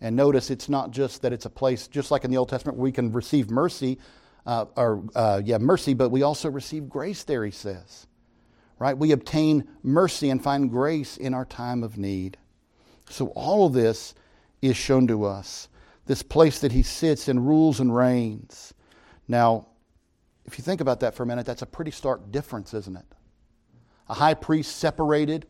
And 0.00 0.16
notice 0.16 0.50
it's 0.50 0.68
not 0.68 0.90
just 0.90 1.22
that 1.22 1.32
it's 1.32 1.44
a 1.44 1.50
place, 1.50 1.88
just 1.88 2.10
like 2.10 2.24
in 2.24 2.30
the 2.30 2.36
Old 2.36 2.48
Testament, 2.48 2.78
where 2.78 2.84
we 2.84 2.92
can 2.92 3.12
receive 3.12 3.50
mercy, 3.50 3.98
uh, 4.46 4.66
or 4.76 5.02
uh, 5.14 5.42
yeah, 5.44 5.58
mercy, 5.58 5.92
but 5.92 6.10
we 6.10 6.22
also 6.22 6.50
receive 6.50 6.88
grace 6.88 7.24
there, 7.24 7.44
he 7.44 7.50
says. 7.50 8.06
Right? 8.78 8.96
We 8.96 9.10
obtain 9.10 9.68
mercy 9.82 10.30
and 10.30 10.42
find 10.42 10.70
grace 10.70 11.16
in 11.16 11.34
our 11.34 11.44
time 11.44 11.82
of 11.82 11.98
need. 11.98 12.38
So 13.10 13.28
all 13.28 13.66
of 13.66 13.72
this 13.72 14.14
is 14.62 14.76
shown 14.76 15.06
to 15.08 15.24
us. 15.24 15.68
This 16.06 16.22
place 16.22 16.60
that 16.60 16.72
he 16.72 16.82
sits 16.82 17.28
and 17.28 17.46
rules 17.46 17.80
and 17.80 17.94
reigns. 17.94 18.74
Now, 19.26 19.66
if 20.46 20.58
you 20.58 20.64
think 20.64 20.80
about 20.80 21.00
that 21.00 21.14
for 21.14 21.22
a 21.22 21.26
minute, 21.26 21.46
that's 21.46 21.62
a 21.62 21.66
pretty 21.66 21.90
stark 21.90 22.30
difference, 22.32 22.72
isn't 22.72 22.96
it? 22.96 23.04
A 24.08 24.14
high 24.14 24.34
priest 24.34 24.76
separated 24.76 25.46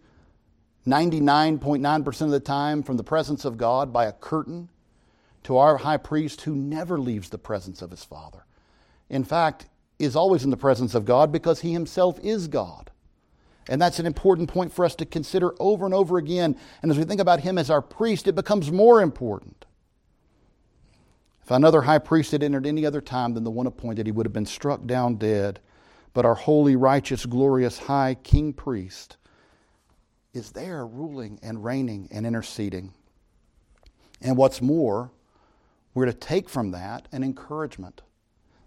99.9% 0.86 2.20
of 2.22 2.30
the 2.30 2.40
time 2.40 2.82
from 2.82 2.96
the 2.96 3.04
presence 3.04 3.44
of 3.44 3.56
God 3.56 3.92
by 3.92 4.06
a 4.06 4.12
curtain 4.12 4.68
to 5.44 5.56
our 5.56 5.76
high 5.76 5.96
priest 5.96 6.40
who 6.42 6.56
never 6.56 6.98
leaves 6.98 7.28
the 7.28 7.38
presence 7.38 7.82
of 7.82 7.90
his 7.90 8.04
Father. 8.04 8.44
In 9.08 9.24
fact, 9.24 9.66
is 9.98 10.16
always 10.16 10.44
in 10.44 10.50
the 10.50 10.56
presence 10.56 10.94
of 10.94 11.04
God 11.04 11.32
because 11.32 11.60
he 11.60 11.72
himself 11.72 12.18
is 12.20 12.48
God. 12.48 12.90
And 13.68 13.80
that's 13.80 13.98
an 13.98 14.06
important 14.06 14.48
point 14.48 14.72
for 14.72 14.84
us 14.84 14.94
to 14.96 15.04
consider 15.04 15.54
over 15.60 15.84
and 15.84 15.94
over 15.94 16.16
again. 16.16 16.56
And 16.82 16.90
as 16.90 16.98
we 16.98 17.04
think 17.04 17.20
about 17.20 17.40
him 17.40 17.58
as 17.58 17.70
our 17.70 17.82
priest, 17.82 18.26
it 18.26 18.34
becomes 18.34 18.72
more 18.72 19.02
important. 19.02 19.66
If 21.44 21.50
another 21.50 21.82
high 21.82 21.98
priest 21.98 22.32
had 22.32 22.42
entered 22.42 22.66
any 22.66 22.86
other 22.86 23.00
time 23.00 23.34
than 23.34 23.44
the 23.44 23.50
one 23.50 23.66
appointed, 23.66 24.06
he 24.06 24.12
would 24.12 24.26
have 24.26 24.32
been 24.32 24.46
struck 24.46 24.86
down 24.86 25.16
dead. 25.16 25.60
But 26.14 26.24
our 26.24 26.34
holy, 26.34 26.76
righteous, 26.76 27.26
glorious 27.26 27.78
high 27.78 28.16
king 28.22 28.52
priest 28.52 29.16
is 30.32 30.52
there 30.52 30.86
ruling 30.86 31.38
and 31.42 31.64
reigning 31.64 32.08
and 32.10 32.26
interceding. 32.26 32.92
And 34.20 34.36
what's 34.36 34.60
more, 34.60 35.10
we're 35.94 36.06
to 36.06 36.12
take 36.12 36.48
from 36.48 36.70
that 36.72 37.08
an 37.12 37.22
encouragement. 37.22 38.02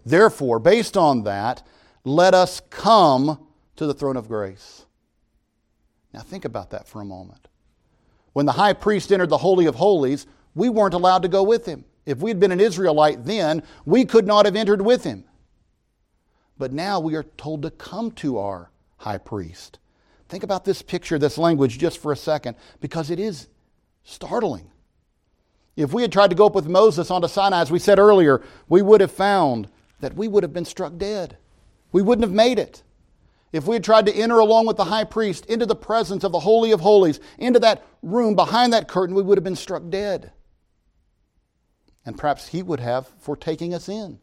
Therefore, 0.04 0.58
based 0.58 0.96
on 0.96 1.24
that, 1.24 1.66
let 2.04 2.34
us 2.34 2.60
come 2.70 3.46
to 3.76 3.86
the 3.86 3.94
throne 3.94 4.16
of 4.16 4.28
grace. 4.28 4.86
Now, 6.12 6.20
think 6.20 6.44
about 6.44 6.70
that 6.70 6.86
for 6.86 7.00
a 7.00 7.04
moment. 7.06 7.48
When 8.32 8.46
the 8.46 8.52
high 8.52 8.72
priest 8.72 9.12
entered 9.12 9.30
the 9.30 9.38
Holy 9.38 9.66
of 9.66 9.74
Holies, 9.74 10.26
we 10.54 10.68
weren't 10.68 10.94
allowed 10.94 11.22
to 11.22 11.28
go 11.28 11.42
with 11.42 11.66
him. 11.66 11.84
If 12.04 12.18
we 12.18 12.30
had 12.30 12.40
been 12.40 12.52
an 12.52 12.60
Israelite 12.60 13.24
then, 13.24 13.62
we 13.84 14.04
could 14.04 14.26
not 14.26 14.44
have 14.44 14.56
entered 14.56 14.82
with 14.82 15.04
him. 15.04 15.24
But 16.58 16.72
now 16.72 17.00
we 17.00 17.14
are 17.14 17.22
told 17.22 17.62
to 17.62 17.70
come 17.70 18.10
to 18.12 18.38
our 18.38 18.70
high 18.98 19.18
priest. 19.18 19.78
Think 20.28 20.42
about 20.42 20.64
this 20.64 20.82
picture, 20.82 21.18
this 21.18 21.38
language, 21.38 21.78
just 21.78 21.98
for 21.98 22.12
a 22.12 22.16
second, 22.16 22.56
because 22.80 23.10
it 23.10 23.20
is 23.20 23.48
startling. 24.04 24.70
If 25.76 25.92
we 25.92 26.02
had 26.02 26.12
tried 26.12 26.30
to 26.30 26.36
go 26.36 26.46
up 26.46 26.54
with 26.54 26.66
Moses 26.66 27.10
onto 27.10 27.28
Sinai, 27.28 27.60
as 27.60 27.70
we 27.70 27.78
said 27.78 27.98
earlier, 27.98 28.42
we 28.68 28.82
would 28.82 29.00
have 29.00 29.12
found 29.12 29.68
that 30.00 30.14
we 30.14 30.28
would 30.28 30.42
have 30.42 30.52
been 30.52 30.64
struck 30.64 30.96
dead. 30.98 31.36
We 31.92 32.02
wouldn't 32.02 32.24
have 32.24 32.34
made 32.34 32.58
it. 32.58 32.82
If 33.52 33.66
we 33.66 33.76
had 33.76 33.84
tried 33.84 34.06
to 34.06 34.14
enter 34.14 34.38
along 34.38 34.66
with 34.66 34.78
the 34.78 34.84
high 34.84 35.04
priest 35.04 35.44
into 35.46 35.66
the 35.66 35.76
presence 35.76 36.24
of 36.24 36.32
the 36.32 36.40
Holy 36.40 36.72
of 36.72 36.80
Holies, 36.80 37.20
into 37.38 37.60
that 37.60 37.86
room 38.02 38.34
behind 38.34 38.72
that 38.72 38.88
curtain, 38.88 39.14
we 39.14 39.22
would 39.22 39.36
have 39.36 39.44
been 39.44 39.56
struck 39.56 39.82
dead. 39.90 40.32
And 42.04 42.16
perhaps 42.16 42.48
he 42.48 42.62
would 42.62 42.80
have 42.80 43.06
for 43.20 43.36
taking 43.36 43.74
us 43.74 43.88
in. 43.88 44.18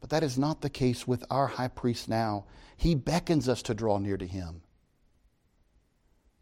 But 0.00 0.10
that 0.10 0.22
is 0.22 0.36
not 0.36 0.62
the 0.62 0.70
case 0.70 1.06
with 1.06 1.24
our 1.30 1.46
high 1.46 1.68
priest 1.68 2.08
now. 2.08 2.46
He 2.76 2.94
beckons 2.94 3.48
us 3.48 3.62
to 3.62 3.74
draw 3.74 3.98
near 3.98 4.16
to 4.16 4.26
him. 4.26 4.62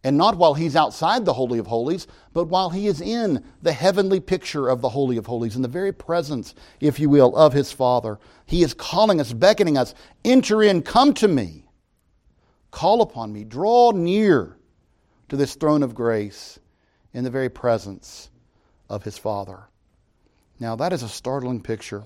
And 0.04 0.16
not 0.16 0.36
while 0.36 0.54
he's 0.54 0.74
outside 0.74 1.24
the 1.24 1.32
Holy 1.32 1.58
of 1.60 1.68
Holies, 1.68 2.08
but 2.32 2.46
while 2.46 2.70
he 2.70 2.88
is 2.88 3.00
in 3.00 3.44
the 3.62 3.72
heavenly 3.72 4.18
picture 4.18 4.68
of 4.68 4.80
the 4.80 4.88
Holy 4.88 5.16
of 5.16 5.26
Holies, 5.26 5.54
in 5.54 5.62
the 5.62 5.68
very 5.68 5.92
presence, 5.92 6.54
if 6.80 6.98
you 6.98 7.08
will, 7.08 7.36
of 7.36 7.52
his 7.52 7.70
Father. 7.70 8.18
He 8.46 8.64
is 8.64 8.74
calling 8.74 9.20
us, 9.20 9.32
beckoning 9.32 9.78
us, 9.78 9.94
enter 10.24 10.62
in, 10.62 10.82
come 10.82 11.14
to 11.14 11.28
me. 11.28 11.66
Call 12.72 13.02
upon 13.02 13.32
me, 13.32 13.44
draw 13.44 13.92
near 13.92 14.56
to 15.28 15.36
this 15.36 15.54
throne 15.54 15.84
of 15.84 15.94
grace 15.94 16.58
in 17.12 17.22
the 17.22 17.30
very 17.30 17.48
presence 17.48 18.28
of 18.88 19.04
his 19.04 19.16
Father. 19.16 19.60
Now, 20.58 20.74
that 20.76 20.92
is 20.92 21.02
a 21.02 21.08
startling 21.08 21.60
picture, 21.60 22.02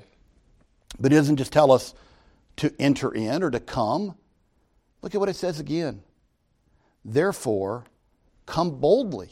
but 1.00 1.12
it 1.12 1.16
doesn't 1.16 1.36
just 1.36 1.52
tell 1.52 1.72
us 1.72 1.94
to 2.56 2.74
enter 2.78 3.12
in 3.12 3.42
or 3.42 3.50
to 3.50 3.60
come. 3.60 4.16
Look 5.02 5.14
at 5.14 5.20
what 5.20 5.28
it 5.28 5.36
says 5.36 5.60
again. 5.60 6.02
Therefore, 7.08 7.84
come 8.46 8.80
boldly. 8.80 9.30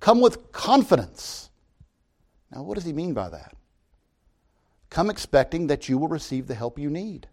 Come 0.00 0.22
with 0.22 0.52
confidence. 0.52 1.50
Now, 2.50 2.62
what 2.62 2.76
does 2.76 2.86
he 2.86 2.94
mean 2.94 3.12
by 3.12 3.28
that? 3.28 3.52
Come 4.88 5.10
expecting 5.10 5.66
that 5.66 5.86
you 5.86 5.98
will 5.98 6.08
receive 6.08 6.46
the 6.46 6.54
help 6.54 6.78
you 6.78 6.88
need. 6.88 7.28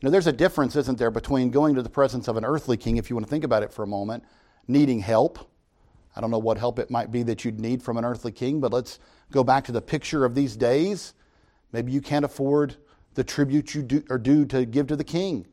You 0.00 0.06
know, 0.06 0.10
there's 0.10 0.28
a 0.28 0.32
difference, 0.32 0.76
isn't 0.76 0.98
there, 0.98 1.10
between 1.10 1.50
going 1.50 1.74
to 1.74 1.82
the 1.82 1.90
presence 1.90 2.28
of 2.28 2.36
an 2.36 2.44
earthly 2.44 2.76
king, 2.76 2.96
if 2.96 3.10
you 3.10 3.16
want 3.16 3.26
to 3.26 3.30
think 3.30 3.42
about 3.42 3.64
it 3.64 3.72
for 3.72 3.82
a 3.82 3.88
moment, 3.88 4.22
needing 4.68 5.00
help. 5.00 5.50
I 6.14 6.20
don't 6.20 6.30
know 6.30 6.38
what 6.38 6.58
help 6.58 6.78
it 6.78 6.92
might 6.92 7.10
be 7.10 7.24
that 7.24 7.44
you'd 7.44 7.58
need 7.58 7.82
from 7.82 7.96
an 7.96 8.04
earthly 8.04 8.30
king, 8.30 8.60
but 8.60 8.72
let's 8.72 9.00
go 9.32 9.42
back 9.42 9.64
to 9.64 9.72
the 9.72 9.82
picture 9.82 10.24
of 10.24 10.36
these 10.36 10.54
days. 10.54 11.12
Maybe 11.72 11.90
you 11.90 12.00
can't 12.00 12.24
afford 12.24 12.76
the 13.14 13.24
tribute 13.24 13.74
you 13.74 13.82
do, 13.82 14.04
are 14.10 14.18
due 14.18 14.46
to 14.46 14.64
give 14.64 14.86
to 14.86 14.96
the 14.96 15.02
king 15.02 15.46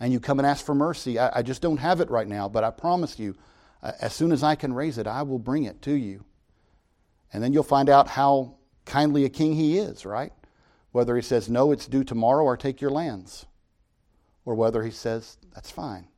and 0.00 0.12
you 0.12 0.20
come 0.20 0.38
and 0.38 0.46
ask 0.46 0.64
for 0.64 0.74
mercy. 0.74 1.18
I, 1.18 1.38
I 1.38 1.42
just 1.42 1.62
don't 1.62 1.78
have 1.78 2.00
it 2.00 2.10
right 2.10 2.28
now, 2.28 2.48
but 2.48 2.64
I 2.64 2.70
promise 2.70 3.18
you, 3.18 3.36
uh, 3.82 3.92
as 4.00 4.12
soon 4.12 4.32
as 4.32 4.42
I 4.42 4.54
can 4.54 4.72
raise 4.72 4.98
it, 4.98 5.06
I 5.06 5.22
will 5.22 5.38
bring 5.38 5.64
it 5.64 5.82
to 5.82 5.92
you. 5.92 6.24
And 7.32 7.42
then 7.42 7.52
you'll 7.52 7.62
find 7.62 7.88
out 7.88 8.08
how 8.08 8.56
kindly 8.84 9.24
a 9.24 9.28
king 9.28 9.54
he 9.54 9.78
is, 9.78 10.06
right? 10.06 10.32
Whether 10.92 11.14
he 11.16 11.22
says, 11.22 11.48
no, 11.48 11.72
it's 11.72 11.86
due 11.86 12.04
tomorrow 12.04 12.44
or 12.44 12.56
take 12.56 12.80
your 12.80 12.90
lands. 12.90 13.46
Or 14.44 14.54
whether 14.54 14.82
he 14.82 14.90
says, 14.90 15.36
that's 15.54 15.70
fine. 15.70 16.08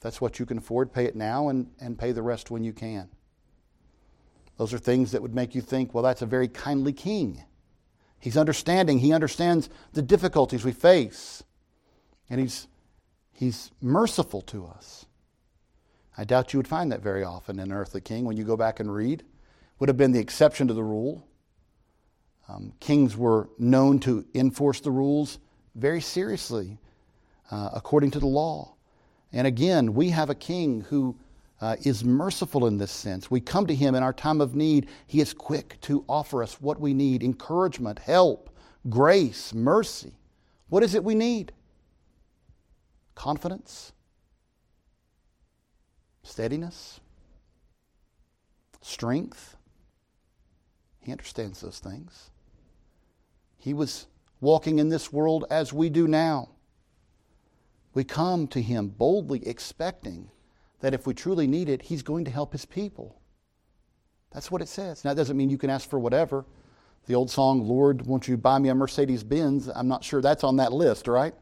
that's 0.00 0.20
what 0.20 0.38
you 0.38 0.46
can 0.46 0.58
afford, 0.58 0.92
pay 0.92 1.04
it 1.04 1.16
now 1.16 1.48
and, 1.48 1.70
and 1.80 1.98
pay 1.98 2.12
the 2.12 2.22
rest 2.22 2.50
when 2.50 2.64
you 2.64 2.72
can. 2.72 3.08
Those 4.56 4.74
are 4.74 4.78
things 4.78 5.12
that 5.12 5.22
would 5.22 5.34
make 5.34 5.54
you 5.54 5.60
think, 5.60 5.94
well, 5.94 6.04
that's 6.04 6.22
a 6.22 6.26
very 6.26 6.48
kindly 6.48 6.92
king. 6.92 7.44
He's 8.20 8.36
understanding, 8.36 8.98
he 8.98 9.12
understands 9.12 9.68
the 9.92 10.02
difficulties 10.02 10.64
we 10.64 10.72
face. 10.72 11.44
And 12.30 12.40
he's, 12.40 12.66
he's 13.32 13.70
merciful 13.80 14.42
to 14.42 14.66
us. 14.66 15.06
I 16.16 16.24
doubt 16.24 16.52
you 16.52 16.58
would 16.58 16.68
find 16.68 16.90
that 16.92 17.00
very 17.00 17.24
often 17.24 17.58
in 17.58 17.70
an 17.70 17.76
earthly 17.76 18.00
king 18.00 18.24
when 18.24 18.36
you 18.36 18.44
go 18.44 18.56
back 18.56 18.80
and 18.80 18.92
read. 18.92 19.22
Would 19.78 19.88
have 19.88 19.96
been 19.96 20.12
the 20.12 20.18
exception 20.18 20.66
to 20.68 20.74
the 20.74 20.82
rule. 20.82 21.26
Um, 22.48 22.72
kings 22.80 23.16
were 23.16 23.48
known 23.58 24.00
to 24.00 24.24
enforce 24.34 24.80
the 24.80 24.90
rules 24.90 25.38
very 25.74 26.00
seriously 26.00 26.78
uh, 27.50 27.70
according 27.72 28.10
to 28.12 28.18
the 28.18 28.26
law. 28.26 28.74
And 29.32 29.46
again, 29.46 29.94
we 29.94 30.10
have 30.10 30.30
a 30.30 30.34
king 30.34 30.80
who 30.88 31.16
uh, 31.60 31.76
is 31.82 32.04
merciful 32.04 32.66
in 32.66 32.78
this 32.78 32.90
sense. 32.90 33.30
We 33.30 33.40
come 33.40 33.66
to 33.66 33.74
him 33.74 33.94
in 33.94 34.02
our 34.02 34.12
time 34.12 34.40
of 34.40 34.54
need. 34.54 34.88
He 35.06 35.20
is 35.20 35.32
quick 35.32 35.80
to 35.82 36.04
offer 36.08 36.42
us 36.42 36.60
what 36.60 36.80
we 36.80 36.94
need 36.94 37.22
encouragement, 37.22 37.98
help, 37.98 38.50
grace, 38.88 39.52
mercy. 39.52 40.12
What 40.68 40.82
is 40.82 40.94
it 40.94 41.04
we 41.04 41.14
need? 41.14 41.52
Confidence, 43.18 43.92
steadiness, 46.22 47.00
strength. 48.80 49.56
He 51.00 51.10
understands 51.10 51.60
those 51.60 51.80
things. 51.80 52.30
He 53.56 53.74
was 53.74 54.06
walking 54.40 54.78
in 54.78 54.88
this 54.88 55.12
world 55.12 55.46
as 55.50 55.72
we 55.72 55.90
do 55.90 56.06
now. 56.06 56.50
We 57.92 58.04
come 58.04 58.46
to 58.48 58.62
Him 58.62 58.86
boldly 58.86 59.44
expecting 59.44 60.30
that 60.78 60.94
if 60.94 61.04
we 61.04 61.12
truly 61.12 61.48
need 61.48 61.68
it, 61.68 61.82
He's 61.82 62.04
going 62.04 62.24
to 62.24 62.30
help 62.30 62.52
His 62.52 62.66
people. 62.66 63.20
That's 64.30 64.52
what 64.52 64.62
it 64.62 64.68
says. 64.68 65.04
Now, 65.04 65.10
it 65.10 65.16
doesn't 65.16 65.36
mean 65.36 65.50
you 65.50 65.58
can 65.58 65.70
ask 65.70 65.90
for 65.90 65.98
whatever. 65.98 66.44
The 67.06 67.16
old 67.16 67.32
song, 67.32 67.66
Lord, 67.66 68.06
won't 68.06 68.28
you 68.28 68.36
buy 68.36 68.60
me 68.60 68.68
a 68.68 68.76
Mercedes 68.76 69.24
Benz? 69.24 69.68
I'm 69.74 69.88
not 69.88 70.04
sure 70.04 70.22
that's 70.22 70.44
on 70.44 70.58
that 70.58 70.72
list, 70.72 71.08
right? 71.08 71.34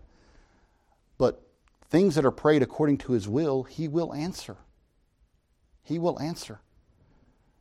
But 1.19 1.43
things 1.89 2.15
that 2.15 2.25
are 2.25 2.31
prayed 2.31 2.63
according 2.63 2.99
to 2.99 3.13
His 3.13 3.29
will, 3.29 3.65
He 3.65 3.89
will 3.89 4.13
answer. 4.15 4.57
He 5.83 5.99
will 5.99 6.21
answer. 6.21 6.61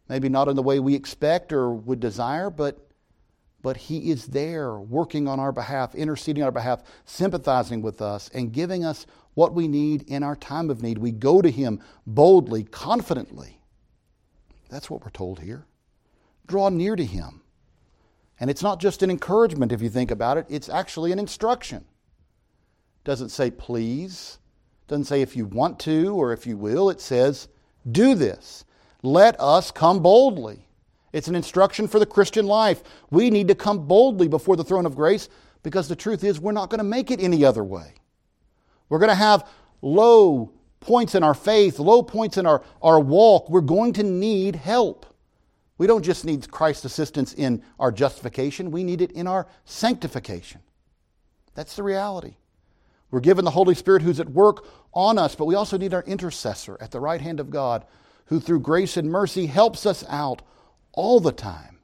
Maybe 0.07 0.29
not 0.29 0.47
in 0.47 0.55
the 0.55 0.63
way 0.63 0.79
we 0.79 0.95
expect 0.95 1.51
or 1.51 1.73
would 1.73 1.99
desire, 1.99 2.49
but, 2.49 2.89
but 3.61 3.77
He 3.77 4.09
is 4.11 4.27
there 4.27 4.75
working 4.77 5.27
on 5.27 5.39
our 5.39 5.51
behalf, 5.51 5.95
interceding 5.95 6.43
on 6.43 6.47
our 6.47 6.51
behalf, 6.51 6.83
sympathizing 7.05 7.81
with 7.81 8.01
us, 8.01 8.29
and 8.33 8.51
giving 8.51 8.83
us 8.83 9.05
what 9.33 9.53
we 9.53 9.67
need 9.67 10.03
in 10.03 10.23
our 10.23 10.35
time 10.35 10.69
of 10.69 10.81
need. 10.81 10.97
We 10.97 11.11
go 11.11 11.41
to 11.41 11.49
Him 11.51 11.81
boldly, 12.05 12.63
confidently. 12.63 13.61
That's 14.69 14.89
what 14.89 15.03
we're 15.03 15.11
told 15.11 15.39
here. 15.39 15.65
draw 16.47 16.69
near 16.69 16.95
to 16.95 17.05
Him. 17.05 17.41
And 18.39 18.49
it's 18.49 18.63
not 18.63 18.79
just 18.79 19.01
an 19.01 19.09
encouragement 19.09 19.71
if 19.71 19.81
you 19.81 19.89
think 19.89 20.11
about 20.11 20.37
it, 20.37 20.45
it's 20.49 20.69
actually 20.69 21.11
an 21.11 21.19
instruction. 21.19 21.85
Doesn't 23.05 23.29
say 23.29 23.51
please, 23.51 24.39
doesn't 24.87 25.05
say 25.05 25.21
if 25.21 25.37
you 25.37 25.45
want 25.45 25.79
to 25.81 26.13
or 26.13 26.33
if 26.33 26.45
you 26.45 26.57
will, 26.57 26.89
it 26.89 26.99
says 26.99 27.47
do 27.89 28.15
this. 28.15 28.65
Let 29.03 29.39
us 29.39 29.71
come 29.71 30.01
boldly. 30.01 30.67
It's 31.13 31.27
an 31.27 31.35
instruction 31.35 31.87
for 31.87 31.99
the 31.99 32.05
Christian 32.05 32.47
life. 32.47 32.83
We 33.11 33.29
need 33.29 33.47
to 33.47 33.55
come 33.55 33.87
boldly 33.87 34.27
before 34.27 34.57
the 34.57 34.63
throne 34.63 34.85
of 34.85 34.95
grace 34.95 35.29
because 35.63 35.87
the 35.87 35.95
truth 35.95 36.23
is 36.23 36.41
we're 36.41 36.51
not 36.51 36.69
going 36.69 36.79
to 36.79 36.83
make 36.83 37.11
it 37.11 37.21
any 37.21 37.45
other 37.45 37.63
way. 37.63 37.93
We're 38.89 38.99
going 38.99 39.09
to 39.09 39.15
have 39.15 39.47
low 39.81 40.51
points 40.79 41.15
in 41.15 41.23
our 41.23 41.33
faith, 41.33 41.79
low 41.79 42.03
points 42.03 42.37
in 42.37 42.45
our, 42.45 42.63
our 42.81 42.99
walk. 42.99 43.49
We're 43.49 43.61
going 43.61 43.93
to 43.93 44.03
need 44.03 44.55
help. 44.55 45.05
We 45.77 45.87
don't 45.87 46.03
just 46.03 46.25
need 46.25 46.49
Christ's 46.49 46.85
assistance 46.85 47.33
in 47.33 47.63
our 47.79 47.91
justification, 47.91 48.71
we 48.71 48.83
need 48.83 49.01
it 49.01 49.11
in 49.11 49.27
our 49.27 49.47
sanctification. 49.65 50.61
That's 51.53 51.75
the 51.75 51.83
reality. 51.83 52.35
We're 53.15 53.21
given 53.21 53.45
the 53.45 53.51
Holy 53.51 53.75
Spirit 53.75 54.01
who's 54.01 54.19
at 54.19 54.27
work 54.27 54.65
on 54.93 55.17
us, 55.17 55.35
but 55.35 55.45
we 55.45 55.55
also 55.55 55.77
need 55.77 55.93
our 55.93 56.03
intercessor 56.03 56.77
at 56.81 56.91
the 56.91 56.99
right 56.99 57.21
hand 57.21 57.39
of 57.39 57.49
God 57.49 57.85
who, 58.25 58.41
through 58.41 58.59
grace 58.59 58.97
and 58.97 59.09
mercy, 59.09 59.45
helps 59.45 59.85
us 59.85 60.03
out 60.09 60.41
all 60.91 61.21
the 61.21 61.31
time. 61.31 61.79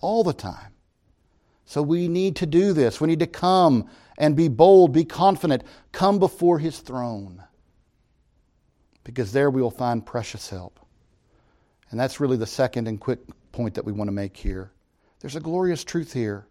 All 0.00 0.24
the 0.24 0.32
time. 0.32 0.72
So 1.64 1.80
we 1.80 2.08
need 2.08 2.34
to 2.34 2.46
do 2.46 2.72
this. 2.72 3.00
We 3.00 3.06
need 3.06 3.20
to 3.20 3.28
come 3.28 3.88
and 4.18 4.34
be 4.34 4.48
bold, 4.48 4.92
be 4.92 5.04
confident, 5.04 5.62
come 5.92 6.18
before 6.18 6.58
His 6.58 6.80
throne. 6.80 7.44
Because 9.04 9.30
there 9.30 9.48
we 9.48 9.62
will 9.62 9.70
find 9.70 10.04
precious 10.04 10.50
help. 10.50 10.80
And 11.92 12.00
that's 12.00 12.18
really 12.18 12.36
the 12.36 12.46
second 12.48 12.88
and 12.88 12.98
quick 12.98 13.20
point 13.52 13.74
that 13.74 13.84
we 13.84 13.92
want 13.92 14.08
to 14.08 14.12
make 14.12 14.36
here. 14.36 14.72
There's 15.20 15.36
a 15.36 15.40
glorious 15.40 15.84
truth 15.84 16.12
here. 16.12 16.48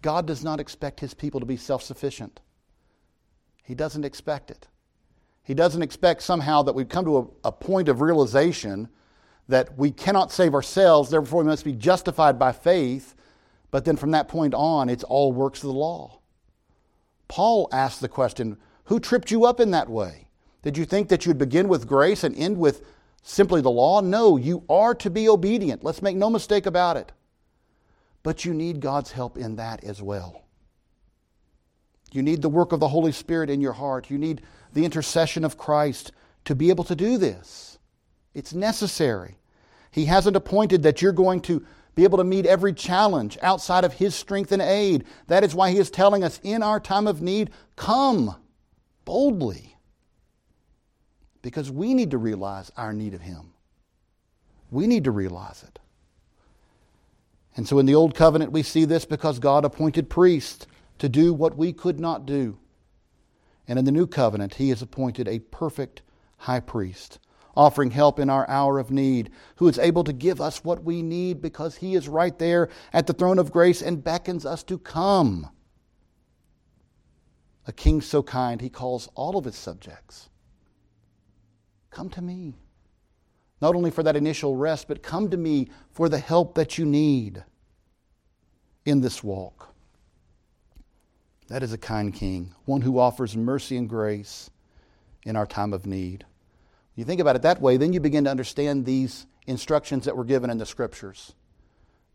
God 0.00 0.24
does 0.24 0.42
not 0.42 0.58
expect 0.58 1.00
his 1.00 1.12
people 1.12 1.40
to 1.40 1.44
be 1.44 1.58
self 1.58 1.82
sufficient. 1.82 2.40
He 3.66 3.74
doesn't 3.74 4.04
expect 4.04 4.52
it. 4.52 4.68
He 5.42 5.52
doesn't 5.52 5.82
expect 5.82 6.22
somehow 6.22 6.62
that 6.62 6.74
we've 6.74 6.88
come 6.88 7.04
to 7.04 7.18
a, 7.18 7.48
a, 7.48 7.52
point 7.52 7.88
of 7.88 8.00
realization 8.00 8.88
that 9.48 9.76
we 9.76 9.90
cannot 9.90 10.30
save 10.30 10.54
ourselves, 10.54 11.10
therefore 11.10 11.42
we 11.42 11.48
must 11.48 11.64
be 11.64 11.74
justified 11.74 12.38
by 12.38 12.52
faith, 12.52 13.16
but 13.72 13.84
then 13.84 13.96
from 13.96 14.12
that 14.12 14.28
point 14.28 14.54
on, 14.54 14.88
it's 14.88 15.02
all 15.02 15.32
works 15.32 15.64
of 15.64 15.68
the 15.68 15.74
law. 15.74 16.20
Paul 17.26 17.68
asked 17.72 18.00
the 18.00 18.08
question 18.08 18.56
Who 18.84 19.00
tripped 19.00 19.32
you 19.32 19.44
up 19.44 19.58
in 19.58 19.72
that 19.72 19.88
way? 19.88 20.28
Did 20.62 20.78
you 20.78 20.84
think 20.84 21.08
that 21.08 21.26
you'd 21.26 21.38
begin 21.38 21.66
with 21.66 21.88
grace 21.88 22.22
and 22.22 22.36
end 22.36 22.58
with 22.58 22.86
simply 23.22 23.60
the 23.62 23.70
law? 23.70 24.00
No, 24.00 24.36
you 24.36 24.62
are 24.68 24.94
to 24.94 25.10
be 25.10 25.28
obedient. 25.28 25.82
Let's 25.82 26.02
make 26.02 26.16
no 26.16 26.30
mistake 26.30 26.66
about 26.66 26.96
it. 26.96 27.10
But 28.22 28.44
you 28.44 28.54
need 28.54 28.80
God's 28.80 29.10
help 29.10 29.36
in 29.36 29.56
that 29.56 29.82
as 29.82 30.00
well. 30.00 30.45
You 32.12 32.22
need 32.22 32.42
the 32.42 32.48
work 32.48 32.72
of 32.72 32.80
the 32.80 32.88
Holy 32.88 33.12
Spirit 33.12 33.50
in 33.50 33.60
your 33.60 33.72
heart. 33.72 34.10
You 34.10 34.18
need 34.18 34.42
the 34.72 34.84
intercession 34.84 35.44
of 35.44 35.58
Christ 35.58 36.12
to 36.44 36.54
be 36.54 36.70
able 36.70 36.84
to 36.84 36.96
do 36.96 37.18
this. 37.18 37.78
It's 38.34 38.54
necessary. 38.54 39.38
He 39.90 40.04
hasn't 40.04 40.36
appointed 40.36 40.82
that 40.82 41.02
you're 41.02 41.12
going 41.12 41.40
to 41.42 41.64
be 41.94 42.04
able 42.04 42.18
to 42.18 42.24
meet 42.24 42.46
every 42.46 42.72
challenge 42.72 43.38
outside 43.42 43.84
of 43.84 43.94
His 43.94 44.14
strength 44.14 44.52
and 44.52 44.62
aid. 44.62 45.04
That 45.26 45.42
is 45.42 45.54
why 45.54 45.70
He 45.70 45.78
is 45.78 45.90
telling 45.90 46.22
us 46.22 46.38
in 46.42 46.62
our 46.62 46.78
time 46.78 47.06
of 47.06 47.22
need, 47.22 47.50
come 47.74 48.36
boldly 49.04 49.76
because 51.42 51.70
we 51.70 51.94
need 51.94 52.10
to 52.10 52.18
realize 52.18 52.70
our 52.76 52.92
need 52.92 53.14
of 53.14 53.22
Him. 53.22 53.52
We 54.70 54.86
need 54.86 55.04
to 55.04 55.10
realize 55.10 55.62
it. 55.62 55.78
And 57.56 57.66
so 57.66 57.78
in 57.78 57.86
the 57.86 57.94
Old 57.94 58.14
Covenant, 58.14 58.52
we 58.52 58.62
see 58.62 58.84
this 58.84 59.06
because 59.06 59.38
God 59.38 59.64
appointed 59.64 60.10
priests 60.10 60.66
to 60.98 61.08
do 61.08 61.32
what 61.32 61.56
we 61.56 61.72
could 61.72 62.00
not 62.00 62.26
do. 62.26 62.58
And 63.68 63.78
in 63.78 63.84
the 63.84 63.92
New 63.92 64.06
Covenant, 64.06 64.54
He 64.54 64.68
has 64.70 64.82
appointed 64.82 65.28
a 65.28 65.38
perfect 65.38 66.02
high 66.38 66.60
priest, 66.60 67.18
offering 67.56 67.90
help 67.90 68.18
in 68.18 68.30
our 68.30 68.48
hour 68.48 68.78
of 68.78 68.90
need, 68.90 69.30
who 69.56 69.68
is 69.68 69.78
able 69.78 70.04
to 70.04 70.12
give 70.12 70.40
us 70.40 70.64
what 70.64 70.84
we 70.84 71.02
need 71.02 71.42
because 71.42 71.76
He 71.76 71.94
is 71.94 72.08
right 72.08 72.38
there 72.38 72.68
at 72.92 73.06
the 73.06 73.12
throne 73.12 73.38
of 73.38 73.52
grace 73.52 73.82
and 73.82 74.04
beckons 74.04 74.46
us 74.46 74.62
to 74.64 74.78
come. 74.78 75.48
A 77.66 77.72
king 77.72 78.00
so 78.00 78.22
kind, 78.22 78.60
he 78.60 78.70
calls 78.70 79.08
all 79.14 79.36
of 79.36 79.44
his 79.44 79.56
subjects 79.56 80.28
Come 81.90 82.10
to 82.10 82.20
me. 82.20 82.54
Not 83.62 83.74
only 83.74 83.90
for 83.90 84.02
that 84.02 84.16
initial 84.16 84.54
rest, 84.54 84.86
but 84.86 85.02
come 85.02 85.30
to 85.30 85.36
me 85.38 85.68
for 85.90 86.10
the 86.10 86.18
help 86.18 86.54
that 86.56 86.76
you 86.76 86.84
need 86.84 87.42
in 88.84 89.00
this 89.00 89.24
walk. 89.24 89.74
That 91.48 91.62
is 91.62 91.72
a 91.72 91.78
kind 91.78 92.12
king, 92.12 92.54
one 92.64 92.80
who 92.80 92.98
offers 92.98 93.36
mercy 93.36 93.76
and 93.76 93.88
grace 93.88 94.50
in 95.24 95.36
our 95.36 95.46
time 95.46 95.72
of 95.72 95.86
need. 95.86 96.24
You 96.96 97.04
think 97.04 97.20
about 97.20 97.36
it 97.36 97.42
that 97.42 97.60
way, 97.60 97.76
then 97.76 97.92
you 97.92 98.00
begin 98.00 98.24
to 98.24 98.30
understand 98.30 98.84
these 98.84 99.26
instructions 99.46 100.04
that 100.06 100.16
were 100.16 100.24
given 100.24 100.50
in 100.50 100.58
the 100.58 100.66
scriptures. 100.66 101.34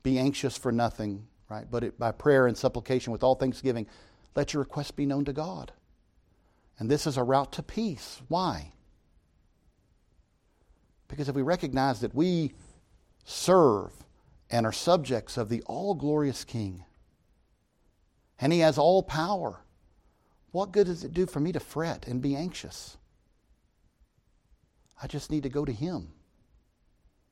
Be 0.04 0.18
anxious 0.18 0.58
for 0.58 0.72
nothing, 0.72 1.28
right? 1.50 1.66
But 1.70 1.84
it, 1.84 2.00
by 2.00 2.12
prayer 2.12 2.48
and 2.48 2.58
supplication 2.58 3.14
with 3.14 3.24
all 3.24 3.36
thanksgiving, 3.36 3.88
let 4.36 4.54
your 4.54 4.64
requests 4.64 4.92
be 4.92 5.06
known 5.06 5.26
to 5.26 5.34
God. 5.34 5.72
And 6.80 6.90
this 6.90 7.06
is 7.06 7.18
a 7.18 7.24
route 7.24 7.52
to 7.54 7.64
peace. 7.64 8.22
Why? 8.28 8.74
Because 11.08 11.30
if 11.30 11.36
we 11.36 11.42
recognize 11.42 12.00
that 12.02 12.16
we 12.16 12.54
serve 13.24 13.92
and 14.50 14.66
are 14.66 14.72
subjects 14.72 15.38
of 15.38 15.50
the 15.50 15.62
all 15.68 15.94
glorious 15.94 16.44
King, 16.44 16.84
and 18.42 18.52
He 18.52 18.60
has 18.60 18.78
all 18.78 19.04
power, 19.04 19.62
what 20.52 20.74
good 20.74 20.88
does 20.88 21.04
it 21.04 21.14
do 21.14 21.26
for 21.26 21.40
me 21.40 21.52
to 21.54 21.60
fret 21.60 22.08
and 22.08 22.22
be 22.22 22.36
anxious? 22.36 22.98
I 25.02 25.08
just 25.08 25.32
need 25.32 25.44
to 25.44 25.50
go 25.50 25.64
to 25.64 25.72
Him. 25.72 26.10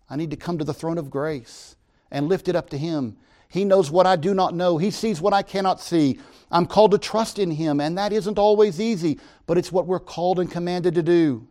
I 0.10 0.15
need 0.15 0.32
to 0.32 0.38
come 0.38 0.58
to 0.58 0.63
the 0.63 0.74
throne 0.74 0.98
of 0.98 1.10
grace 1.10 1.76
and 2.10 2.30
lift 2.30 2.48
it 2.48 2.56
up 2.56 2.69
to 2.69 2.78
Him. 2.78 3.17
He 3.48 3.65
knows 3.65 3.91
what 3.91 4.06
I 4.06 4.15
do 4.15 4.34
not 4.34 4.56
know. 4.56 4.78
He 4.78 4.91
sees 4.91 5.19
what 5.19 5.34
I 5.34 5.41
cannot 5.41 5.82
see. 5.82 6.19
I'm 6.52 6.67
called 6.67 6.91
to 6.91 6.98
trust 6.98 7.39
in 7.39 7.52
Him, 7.52 7.80
and 7.82 7.98
that 7.98 8.13
isn't 8.13 8.39
always 8.39 8.80
easy, 8.80 9.19
but 9.48 9.58
it's 9.58 9.72
what 9.72 9.88
we're 9.88 10.00
called 10.00 10.39
and 10.39 10.50
commanded 10.50 10.95
to 10.95 11.04
do. 11.04 11.48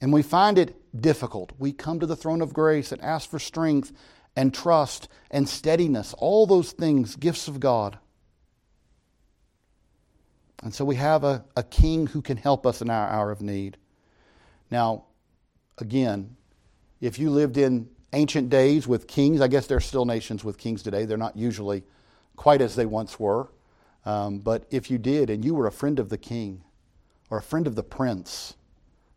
And 0.00 0.12
we 0.12 0.22
find 0.22 0.58
it 0.58 0.76
difficult, 1.00 1.52
we 1.58 1.72
come 1.72 2.00
to 2.00 2.06
the 2.06 2.16
throne 2.16 2.40
of 2.40 2.54
grace 2.54 2.92
and 2.92 3.02
ask 3.02 3.28
for 3.28 3.38
strength 3.38 3.92
and 4.36 4.54
trust 4.54 5.08
and 5.30 5.48
steadiness, 5.48 6.14
all 6.18 6.46
those 6.46 6.72
things, 6.72 7.16
gifts 7.16 7.48
of 7.48 7.60
God. 7.60 7.98
And 10.62 10.74
so 10.74 10.84
we 10.84 10.96
have 10.96 11.24
a, 11.24 11.44
a 11.56 11.62
king 11.62 12.06
who 12.06 12.20
can 12.20 12.36
help 12.36 12.66
us 12.66 12.82
in 12.82 12.90
our 12.90 13.08
hour 13.08 13.30
of 13.30 13.40
need. 13.40 13.76
Now, 14.70 15.04
again, 15.78 16.36
if 17.00 17.18
you 17.18 17.30
lived 17.30 17.56
in 17.56 17.88
ancient 18.12 18.50
days 18.50 18.88
with 18.88 19.06
kings, 19.06 19.40
I 19.40 19.48
guess 19.48 19.66
there 19.66 19.76
are 19.76 19.80
still 19.80 20.04
nations 20.04 20.42
with 20.42 20.58
kings 20.58 20.82
today. 20.82 21.04
They're 21.04 21.16
not 21.16 21.36
usually 21.36 21.84
quite 22.36 22.60
as 22.60 22.74
they 22.74 22.86
once 22.86 23.20
were. 23.20 23.48
Um, 24.04 24.38
but 24.38 24.64
if 24.70 24.90
you 24.90 24.98
did 24.98 25.30
and 25.30 25.44
you 25.44 25.54
were 25.54 25.66
a 25.66 25.72
friend 25.72 25.98
of 25.98 26.08
the 26.08 26.18
king 26.18 26.62
or 27.30 27.38
a 27.38 27.42
friend 27.42 27.66
of 27.66 27.74
the 27.74 27.82
prince, 27.82 28.54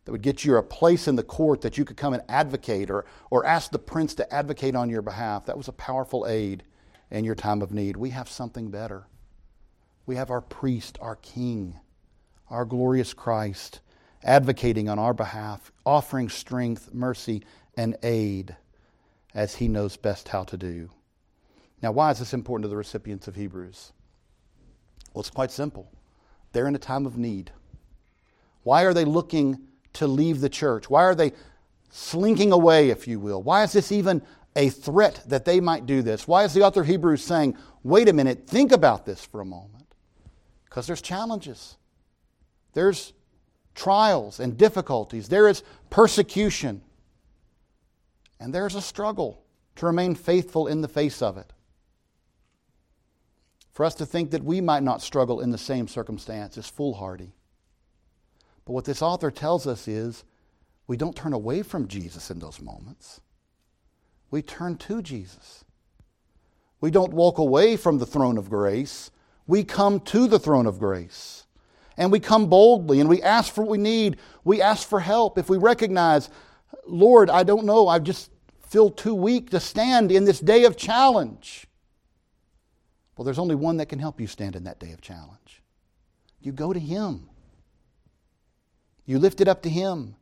that 0.06 0.12
would 0.12 0.22
get 0.22 0.44
you 0.44 0.58
a 0.58 0.64
place 0.64 1.08
in 1.08 1.16
the 1.16 1.24
court 1.24 1.62
that 1.62 1.78
you 1.78 1.86
could 1.86 1.98
come 1.98 2.14
and 2.14 2.24
advocate 2.28 2.90
or, 2.90 3.06
or 3.30 3.46
ask 3.46 3.72
the 3.72 3.80
prince 3.80 4.16
to 4.16 4.34
advocate 4.34 4.76
on 4.76 4.90
your 4.90 5.02
behalf. 5.02 5.46
That 5.46 5.58
was 5.58 5.68
a 5.68 5.74
powerful 5.74 6.26
aid 6.28 6.64
in 7.12 7.24
your 7.24 7.36
time 7.36 7.62
of 7.62 7.72
need. 7.72 7.96
We 7.98 8.10
have 8.10 8.28
something 8.28 8.70
better. 8.70 9.06
We 10.12 10.18
have 10.18 10.30
our 10.30 10.42
priest, 10.42 10.98
our 11.00 11.16
king, 11.16 11.80
our 12.50 12.66
glorious 12.66 13.14
Christ, 13.14 13.80
advocating 14.22 14.90
on 14.90 15.00
our 15.00 15.14
behalf, 15.14 15.72
offering 15.86 16.28
strength, 16.28 16.94
mercy, 16.94 17.46
and 17.78 17.96
aid 18.04 18.58
as 19.34 19.56
he 19.56 19.70
knows 19.70 19.96
best 19.96 20.28
how 20.28 20.44
to 20.44 20.58
do. 20.58 20.90
Now, 21.82 21.94
why 21.94 22.12
is 22.12 22.20
this 22.20 22.34
important 22.34 22.66
to 22.66 22.68
the 22.68 22.76
recipients 22.76 23.30
of 23.30 23.36
Hebrews? 23.36 23.94
Well, 25.14 25.22
it's 25.22 25.30
quite 25.30 25.50
simple. 25.50 25.90
They're 26.52 26.68
in 26.68 26.76
a 26.76 26.78
time 26.78 27.06
of 27.06 27.18
need. 27.18 27.52
Why 28.64 28.84
are 28.84 28.94
they 28.94 29.06
looking 29.06 29.60
to 29.94 30.08
leave 30.08 30.42
the 30.42 30.50
church? 30.50 30.90
Why 30.90 31.04
are 31.04 31.16
they 31.16 31.32
slinking 31.90 32.52
away, 32.52 32.90
if 32.90 33.08
you 33.08 33.18
will? 33.22 33.42
Why 33.42 33.64
is 33.64 33.72
this 33.72 33.94
even 33.94 34.22
a 34.58 34.68
threat 34.72 35.24
that 35.28 35.46
they 35.46 35.62
might 35.62 35.86
do 35.86 36.02
this? 36.02 36.28
Why 36.28 36.44
is 36.44 36.54
the 36.54 36.64
author 36.64 36.82
of 36.82 36.88
Hebrews 36.88 37.24
saying, 37.24 37.56
wait 37.82 38.10
a 38.10 38.14
minute, 38.14 38.46
think 38.46 38.74
about 38.74 39.06
this 39.06 39.24
for 39.24 39.40
a 39.40 39.46
moment? 39.46 39.81
Because 40.72 40.88
there's 40.88 41.02
challenges, 41.02 41.76
there's 42.72 43.12
trials 43.76 44.40
and 44.40 44.58
difficulties, 44.58 45.28
there 45.28 45.50
is 45.50 45.64
persecution, 45.90 46.82
and 48.40 48.54
there's 48.54 48.76
a 48.76 48.82
struggle 48.82 49.44
to 49.76 49.86
remain 49.86 50.16
faithful 50.16 50.68
in 50.68 50.80
the 50.80 50.88
face 50.88 51.22
of 51.22 51.38
it. 51.38 51.52
For 53.74 53.86
us 53.86 53.96
to 53.96 54.06
think 54.06 54.32
that 54.32 54.46
we 54.46 54.62
might 54.62 54.82
not 54.82 55.02
struggle 55.02 55.42
in 55.42 55.52
the 55.52 55.58
same 55.58 55.90
circumstance 55.90 56.58
is 56.58 56.68
foolhardy. 56.68 57.34
But 58.64 58.72
what 58.72 58.86
this 58.86 59.02
author 59.02 59.30
tells 59.30 59.68
us 59.68 59.90
is 59.90 60.24
we 60.88 60.96
don't 60.96 61.18
turn 61.18 61.34
away 61.34 61.64
from 61.64 61.90
Jesus 61.90 62.32
in 62.32 62.40
those 62.40 62.62
moments. 62.62 63.20
We 64.30 64.42
turn 64.42 64.78
to 64.78 65.02
Jesus. 65.02 65.66
We 66.80 66.92
don't 66.92 67.14
walk 67.14 67.40
away 67.40 67.76
from 67.76 67.98
the 67.98 68.06
throne 68.06 68.38
of 68.38 68.50
grace. 68.50 69.12
We 69.48 69.64
come 69.64 70.00
to 70.02 70.28
the 70.28 70.40
throne 70.40 70.68
of 70.68 70.80
grace. 70.80 71.46
And 71.98 72.12
we 72.12 72.20
come 72.20 72.48
boldly 72.48 73.00
and 73.00 73.10
we 73.10 73.22
ask 73.22 73.54
for 73.54 73.62
what 73.62 73.72
we 73.72 73.78
need. 73.78 74.18
We 74.44 74.62
ask 74.62 74.88
for 74.88 75.00
help. 75.00 75.38
If 75.38 75.50
we 75.50 75.58
recognize, 75.58 76.30
Lord, 76.88 77.30
I 77.30 77.44
don't 77.44 77.66
know, 77.66 77.88
I 77.88 78.00
just 78.00 78.32
feel 78.68 78.90
too 78.90 79.14
weak 79.14 79.50
to 79.50 79.60
stand 79.60 80.12
in 80.12 80.26
this 80.26 80.40
day 80.40 80.64
of 80.64 80.78
challenge. 80.78 81.68
Well, 83.16 83.26
there's 83.26 83.40
only 83.40 83.56
one 83.56 83.78
that 83.78 83.88
can 83.88 84.00
help 84.00 84.20
you 84.20 84.28
stand 84.28 84.56
in 84.56 84.64
that 84.64 84.80
day 84.80 84.94
of 84.94 85.02
challenge. 85.02 85.62
You 86.40 86.52
go 86.54 86.74
to 86.74 86.80
Him, 86.80 87.30
you 89.06 89.20
lift 89.20 89.42
it 89.42 89.48
up 89.48 89.62
to 89.64 89.70
Him. 89.70 90.16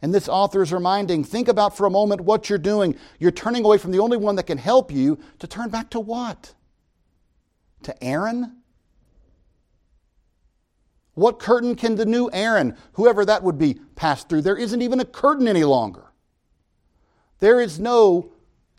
And 0.00 0.14
this 0.14 0.28
author 0.28 0.62
is 0.62 0.72
reminding 0.72 1.24
think 1.24 1.48
about 1.48 1.76
for 1.76 1.84
a 1.84 1.90
moment 1.90 2.20
what 2.20 2.48
you're 2.48 2.56
doing. 2.56 2.96
You're 3.18 3.32
turning 3.32 3.64
away 3.64 3.78
from 3.78 3.90
the 3.90 3.98
only 3.98 4.16
one 4.16 4.36
that 4.36 4.46
can 4.46 4.56
help 4.56 4.92
you 4.92 5.18
to 5.40 5.48
turn 5.48 5.70
back 5.70 5.90
to 5.90 6.00
what? 6.00 6.54
To 7.82 8.04
Aaron? 8.04 8.57
What 11.18 11.40
curtain 11.40 11.74
can 11.74 11.96
the 11.96 12.06
new 12.06 12.30
Aaron, 12.32 12.76
whoever 12.92 13.24
that 13.24 13.42
would 13.42 13.58
be, 13.58 13.80
pass 13.96 14.22
through? 14.22 14.42
There 14.42 14.56
isn't 14.56 14.80
even 14.80 15.00
a 15.00 15.04
curtain 15.04 15.48
any 15.48 15.64
longer. 15.64 16.12
There 17.40 17.60
is 17.60 17.80
no, 17.80 18.30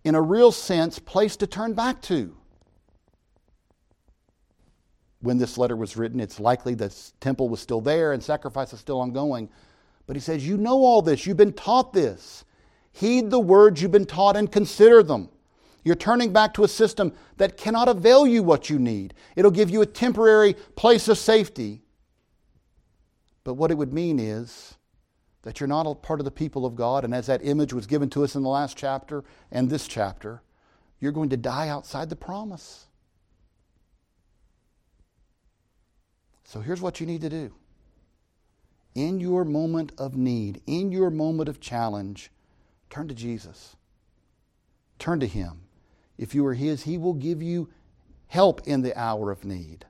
in 0.05 0.15
a 0.15 0.21
real 0.21 0.53
sense, 0.53 0.99
place 0.99 1.35
to 1.35 1.47
turn 1.47 1.73
back 1.73 2.01
to. 2.03 2.33
When 5.19 5.37
this 5.37 5.57
letter 5.57 5.75
was 5.75 5.97
written, 5.97 6.21
it's 6.21 6.39
likely 6.39 6.75
the 6.75 6.95
temple 7.19 7.49
was 7.49 7.59
still 7.59 7.81
there 7.81 8.13
and 8.13 8.23
sacrifice 8.23 8.71
is 8.71 8.79
still 8.79 9.01
ongoing. 9.01 9.49
But 10.07 10.15
he 10.15 10.21
says, 10.21 10.47
You 10.47 10.55
know 10.55 10.85
all 10.85 11.01
this, 11.01 11.25
you've 11.25 11.35
been 11.35 11.51
taught 11.51 11.91
this. 11.91 12.45
Heed 12.93 13.31
the 13.31 13.39
words 13.41 13.81
you've 13.81 13.91
been 13.91 14.05
taught 14.05 14.37
and 14.37 14.49
consider 14.49 15.03
them. 15.03 15.27
You're 15.83 15.95
turning 15.95 16.31
back 16.31 16.53
to 16.53 16.63
a 16.63 16.69
system 16.69 17.11
that 17.35 17.57
cannot 17.57 17.89
avail 17.89 18.25
you 18.25 18.43
what 18.43 18.69
you 18.69 18.79
need. 18.79 19.13
It'll 19.35 19.51
give 19.51 19.69
you 19.69 19.81
a 19.81 19.85
temporary 19.85 20.53
place 20.77 21.09
of 21.09 21.17
safety. 21.17 21.83
But 23.43 23.55
what 23.55 23.71
it 23.71 23.77
would 23.77 23.93
mean 23.93 24.19
is 24.19 24.75
that 25.43 25.59
you're 25.59 25.67
not 25.67 25.87
a 25.87 25.95
part 25.95 26.19
of 26.19 26.25
the 26.25 26.31
people 26.31 26.65
of 26.65 26.75
God, 26.75 27.03
and 27.03 27.13
as 27.13 27.27
that 27.27 27.43
image 27.43 27.73
was 27.73 27.87
given 27.87 28.09
to 28.11 28.23
us 28.23 28.35
in 28.35 28.43
the 28.43 28.49
last 28.49 28.77
chapter 28.77 29.23
and 29.51 29.69
this 29.69 29.87
chapter, 29.87 30.41
you're 30.99 31.11
going 31.11 31.29
to 31.29 31.37
die 31.37 31.69
outside 31.69 32.09
the 32.09 32.15
promise. 32.15 32.87
So 36.43 36.61
here's 36.61 36.81
what 36.81 36.99
you 36.99 37.05
need 37.05 37.21
to 37.21 37.29
do 37.29 37.53
in 38.95 39.19
your 39.19 39.45
moment 39.45 39.91
of 39.97 40.17
need, 40.17 40.61
in 40.65 40.91
your 40.91 41.09
moment 41.09 41.47
of 41.47 41.59
challenge, 41.59 42.31
turn 42.89 43.07
to 43.07 43.13
Jesus. 43.13 43.75
Turn 44.97 45.19
to 45.21 45.27
Him. 45.27 45.61
If 46.17 46.35
you 46.35 46.45
are 46.45 46.53
His, 46.53 46.83
He 46.83 46.97
will 46.97 47.13
give 47.13 47.41
you 47.41 47.69
help 48.27 48.67
in 48.67 48.81
the 48.81 48.97
hour 48.99 49.31
of 49.31 49.45
need. 49.45 49.85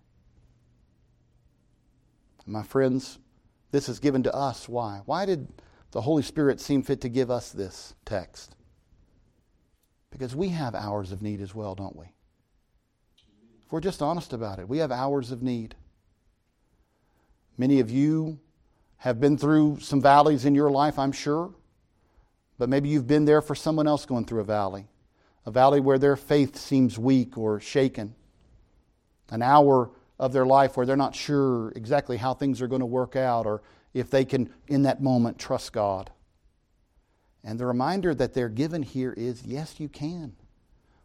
My 2.46 2.62
friends, 2.64 3.18
this 3.72 3.90
is 3.90 4.00
given 4.00 4.24
to 4.24 4.34
us. 4.34 4.68
Why? 4.68 5.02
Why 5.06 5.26
did 5.26 5.48
the 5.92 6.02
Holy 6.02 6.24
Spirit 6.24 6.60
seem 6.60 6.84
fit 6.84 7.02
to 7.02 7.10
give 7.10 7.30
us 7.30 7.52
this 7.52 7.96
text? 8.06 8.56
Because 10.12 10.36
we 10.36 10.50
have 10.50 10.74
hours 10.76 11.12
of 11.12 11.22
need 11.22 11.42
as 11.42 11.54
well, 11.54 11.76
don't 11.76 11.96
we? 11.96 12.06
If 13.66 13.72
we're 13.72 13.80
just 13.80 14.02
honest 14.02 14.34
about 14.34 14.60
it, 14.60 14.68
we 14.68 14.80
have 14.80 14.92
hours 14.92 15.32
of 15.32 15.44
need. 15.44 15.76
Many 17.58 17.80
of 17.80 17.92
you 17.92 18.40
have 18.98 19.20
been 19.20 19.38
through 19.38 19.80
some 19.80 20.02
valleys 20.02 20.46
in 20.46 20.56
your 20.56 20.72
life, 20.72 20.98
I'm 20.98 21.12
sure. 21.12 21.54
But 22.58 22.70
maybe 22.70 22.90
you've 22.90 23.08
been 23.08 23.26
there 23.26 23.42
for 23.42 23.56
someone 23.56 23.88
else 23.88 24.06
going 24.06 24.26
through 24.26 24.42
a 24.42 24.46
valley, 24.46 24.88
a 25.46 25.52
valley 25.52 25.80
where 25.80 26.00
their 26.00 26.16
faith 26.16 26.58
seems 26.58 26.98
weak 26.98 27.38
or 27.38 27.60
shaken, 27.60 28.16
an 29.30 29.42
hour 29.42 29.92
of 30.20 30.34
their 30.34 30.46
life 30.46 30.76
where 30.76 30.86
they're 30.86 30.98
not 30.98 31.16
sure 31.16 31.72
exactly 31.76 32.18
how 32.18 32.34
things 32.34 32.62
are 32.62 32.68
going 32.68 32.82
to 32.82 32.86
work 32.86 33.16
out 33.16 33.46
or 33.46 33.62
if 33.94 34.10
they 34.10 34.26
can, 34.26 34.50
in 34.68 34.84
that 34.84 35.02
moment, 35.02 35.40
trust 35.40 35.74
God. 35.74 36.12
And 37.44 37.60
the 37.60 37.66
reminder 37.66 38.14
that 38.14 38.34
they're 38.34 38.50
given 38.50 38.84
here 38.84 39.14
is 39.14 39.44
yes, 39.46 39.80
you 39.80 39.90
can. 39.90 40.34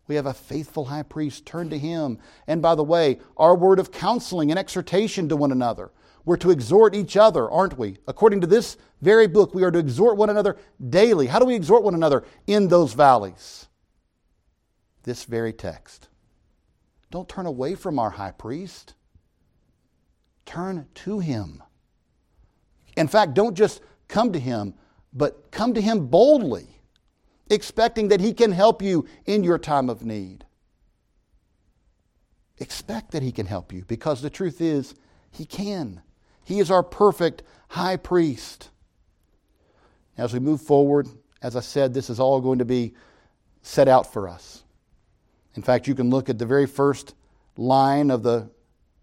We 0.06 0.16
have 0.16 0.26
a 0.26 0.34
faithful 0.34 0.86
high 0.86 1.04
priest. 1.04 1.46
Turn 1.46 1.70
to 1.70 1.78
him. 1.78 2.18
And 2.46 2.60
by 2.60 2.74
the 2.74 2.84
way, 2.84 3.20
our 3.36 3.54
word 3.54 3.78
of 3.78 3.92
counseling 3.92 4.50
and 4.50 4.58
exhortation 4.58 5.28
to 5.30 5.36
one 5.36 5.52
another 5.52 5.92
we're 6.24 6.36
to 6.38 6.50
exhort 6.50 6.94
each 6.94 7.16
other, 7.16 7.50
aren't 7.50 7.78
we? 7.78 7.98
According 8.08 8.40
to 8.40 8.46
this 8.46 8.76
very 9.02 9.26
book, 9.26 9.54
we 9.54 9.62
are 9.62 9.70
to 9.70 9.78
exhort 9.78 10.16
one 10.16 10.30
another 10.30 10.56
daily. 10.88 11.26
How 11.26 11.38
do 11.38 11.44
we 11.44 11.54
exhort 11.54 11.82
one 11.82 11.94
another 11.94 12.24
in 12.46 12.68
those 12.68 12.94
valleys? 12.94 13.66
This 15.02 15.24
very 15.24 15.52
text. 15.52 16.08
Don't 17.10 17.28
turn 17.28 17.46
away 17.46 17.74
from 17.74 17.98
our 17.98 18.10
high 18.10 18.30
priest, 18.30 18.94
turn 20.46 20.86
to 20.94 21.18
him. 21.20 21.62
In 22.96 23.08
fact, 23.08 23.34
don't 23.34 23.54
just 23.54 23.80
come 24.08 24.32
to 24.32 24.38
him, 24.38 24.74
but 25.12 25.50
come 25.50 25.74
to 25.74 25.80
him 25.80 26.06
boldly, 26.06 26.68
expecting 27.50 28.08
that 28.08 28.20
he 28.20 28.32
can 28.32 28.52
help 28.52 28.82
you 28.82 29.06
in 29.26 29.44
your 29.44 29.58
time 29.58 29.88
of 29.88 30.04
need. 30.04 30.44
Expect 32.58 33.10
that 33.12 33.22
he 33.22 33.32
can 33.32 33.46
help 33.46 33.72
you 33.72 33.84
because 33.86 34.22
the 34.22 34.30
truth 34.30 34.60
is, 34.60 34.94
he 35.30 35.44
can. 35.44 36.02
He 36.44 36.60
is 36.60 36.70
our 36.70 36.82
perfect 36.82 37.42
high 37.68 37.96
priest. 37.96 38.70
As 40.16 40.32
we 40.32 40.38
move 40.38 40.60
forward, 40.60 41.08
as 41.42 41.56
I 41.56 41.60
said, 41.60 41.92
this 41.92 42.08
is 42.08 42.20
all 42.20 42.40
going 42.40 42.60
to 42.60 42.64
be 42.64 42.94
set 43.62 43.88
out 43.88 44.12
for 44.12 44.28
us. 44.28 44.62
In 45.54 45.62
fact, 45.62 45.88
you 45.88 45.94
can 45.94 46.10
look 46.10 46.28
at 46.28 46.38
the 46.38 46.46
very 46.46 46.66
first 46.66 47.14
line 47.56 48.10
of 48.10 48.22
the 48.22 48.50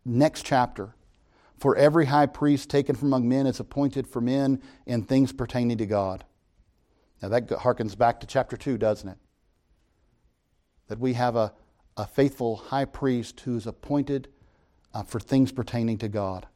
next 0.06 0.46
chapter. 0.46 0.96
For 1.62 1.76
every 1.76 2.08
high 2.08 2.26
priest 2.26 2.72
taken 2.72 2.96
from 2.96 3.10
among 3.10 3.30
men 3.30 3.46
is 3.46 3.60
appointed 3.60 4.08
for 4.08 4.20
men 4.20 4.64
in 4.88 5.04
things 5.04 5.32
pertaining 5.32 5.78
to 5.78 5.86
God. 5.86 6.26
Now 7.22 7.30
that 7.30 7.48
harkens 7.50 7.96
back 7.96 8.20
to 8.22 8.26
chapter 8.26 8.58
2, 8.58 8.80
doesn't 8.80 9.08
it? 9.08 9.18
That 10.88 10.98
we 10.98 11.14
have 11.14 11.36
a, 11.36 11.54
a 11.98 12.08
faithful 12.08 12.56
high 12.56 12.86
priest 12.86 13.40
who 13.42 13.58
is 13.58 13.68
appointed 13.68 14.28
uh, 14.96 15.04
for 15.04 15.20
things 15.20 15.52
pertaining 15.52 16.00
to 16.00 16.08
God. 16.08 16.48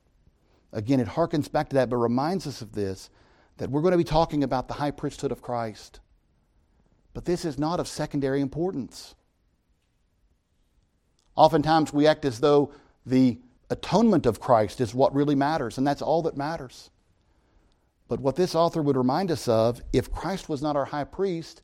Again, 0.73 0.99
it 0.99 1.09
harkens 1.09 1.51
back 1.51 1.69
to 1.69 1.75
that, 1.75 1.91
but 1.91 1.97
reminds 1.97 2.47
us 2.47 2.63
of 2.63 2.71
this 2.71 3.11
that 3.57 3.69
we're 3.69 3.81
going 3.81 3.91
to 3.91 3.99
be 3.99 4.03
talking 4.03 4.43
about 4.43 4.67
the 4.67 4.73
high 4.73 4.89
priesthood 4.89 5.31
of 5.31 5.39
Christ. 5.39 5.99
But 7.13 7.25
this 7.25 7.45
is 7.45 7.59
not 7.59 7.79
of 7.79 7.87
secondary 7.87 8.41
importance. 8.41 9.13
Oftentimes 11.35 11.93
we 11.93 12.07
act 12.07 12.25
as 12.25 12.39
though 12.39 12.73
the 13.05 13.37
atonement 13.69 14.25
of 14.25 14.39
Christ 14.39 14.81
is 14.81 14.93
what 14.93 15.13
really 15.13 15.35
matters, 15.35 15.77
and 15.77 15.85
that's 15.85 16.01
all 16.01 16.21
that 16.23 16.37
matters. 16.37 16.89
But 18.07 18.19
what 18.19 18.35
this 18.35 18.53
author 18.55 18.81
would 18.81 18.97
remind 18.97 19.31
us 19.31 19.47
of, 19.47 19.81
if 19.91 20.11
Christ 20.11 20.47
was 20.47 20.61
not 20.61 20.75
our 20.75 20.85
high 20.85 21.05
priest, 21.05 21.61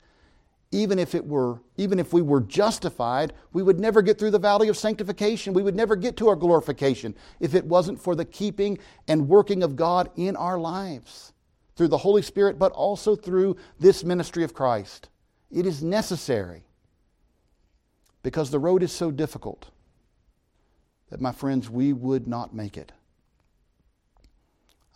even 0.72 0.98
if 0.98 1.14
it 1.14 1.26
were 1.26 1.60
even 1.78 2.00
if 2.00 2.14
we 2.14 2.22
were 2.22 2.42
justified 2.42 3.34
we 3.52 3.62
would 3.62 3.80
never 3.80 4.02
get 4.02 4.18
through 4.18 4.32
the 4.32 4.40
valley 4.40 4.70
of 4.70 4.78
sanctification. 4.78 5.54
We 5.54 5.64
would 5.64 5.76
never 5.76 5.96
get 5.96 6.16
to 6.18 6.30
our 6.30 6.36
glorification 6.36 7.14
if 7.40 7.54
it 7.54 7.66
wasn't 7.66 8.00
for 8.00 8.16
the 8.16 8.26
keeping 8.26 8.78
and 9.08 9.28
working 9.28 9.64
of 9.64 9.76
god 9.76 10.10
in 10.16 10.36
our 10.36 10.58
lives 10.58 11.34
through 11.76 11.90
the 11.90 11.98
holy 11.98 12.22
spirit 12.22 12.58
but 12.58 12.72
also 12.72 13.16
through 13.16 13.58
this 13.80 14.04
ministry 14.04 14.44
of 14.44 14.54
christ. 14.54 15.10
It 15.52 15.66
is 15.66 15.84
necessary 15.84 16.64
because 18.24 18.50
the 18.50 18.60
road 18.60 18.82
is 18.82 18.94
so 18.94 19.12
difficult 19.12 19.70
that 21.12 21.22
my 21.22 21.32
friends 21.32 21.70
we 21.70 21.94
would 21.94 22.26
not 22.28 22.56
make 22.56 22.76
it 22.76 22.92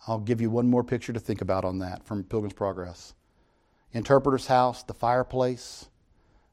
i'll 0.08 0.18
give 0.18 0.40
you 0.40 0.50
one 0.50 0.68
more 0.68 0.82
picture 0.82 1.12
to 1.12 1.20
think 1.20 1.40
about 1.40 1.64
on 1.64 1.78
that 1.78 2.04
from 2.04 2.24
pilgrim's 2.24 2.52
progress 2.52 3.14
interpreter's 3.96 4.46
house, 4.46 4.82
the 4.82 4.94
fireplace, 4.94 5.88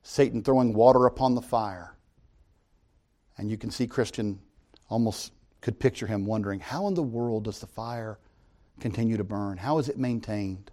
Satan 0.02 0.44
throwing 0.44 0.74
water 0.74 1.06
upon 1.06 1.36
the 1.36 1.42
fire. 1.42 1.96
And 3.38 3.52
you 3.52 3.58
can 3.58 3.70
see 3.70 3.86
Christian 3.86 4.40
almost 4.90 5.34
could 5.62 5.80
picture 5.80 6.08
him 6.08 6.26
wondering, 6.26 6.60
how 6.60 6.88
in 6.88 6.94
the 6.94 7.04
world 7.04 7.46
does 7.46 7.60
the 7.60 7.68
fire 7.68 8.20
continue 8.80 9.18
to 9.18 9.24
burn? 9.24 9.58
How 9.58 9.78
is 9.78 9.90
it 9.90 9.98
maintained? 9.98 10.72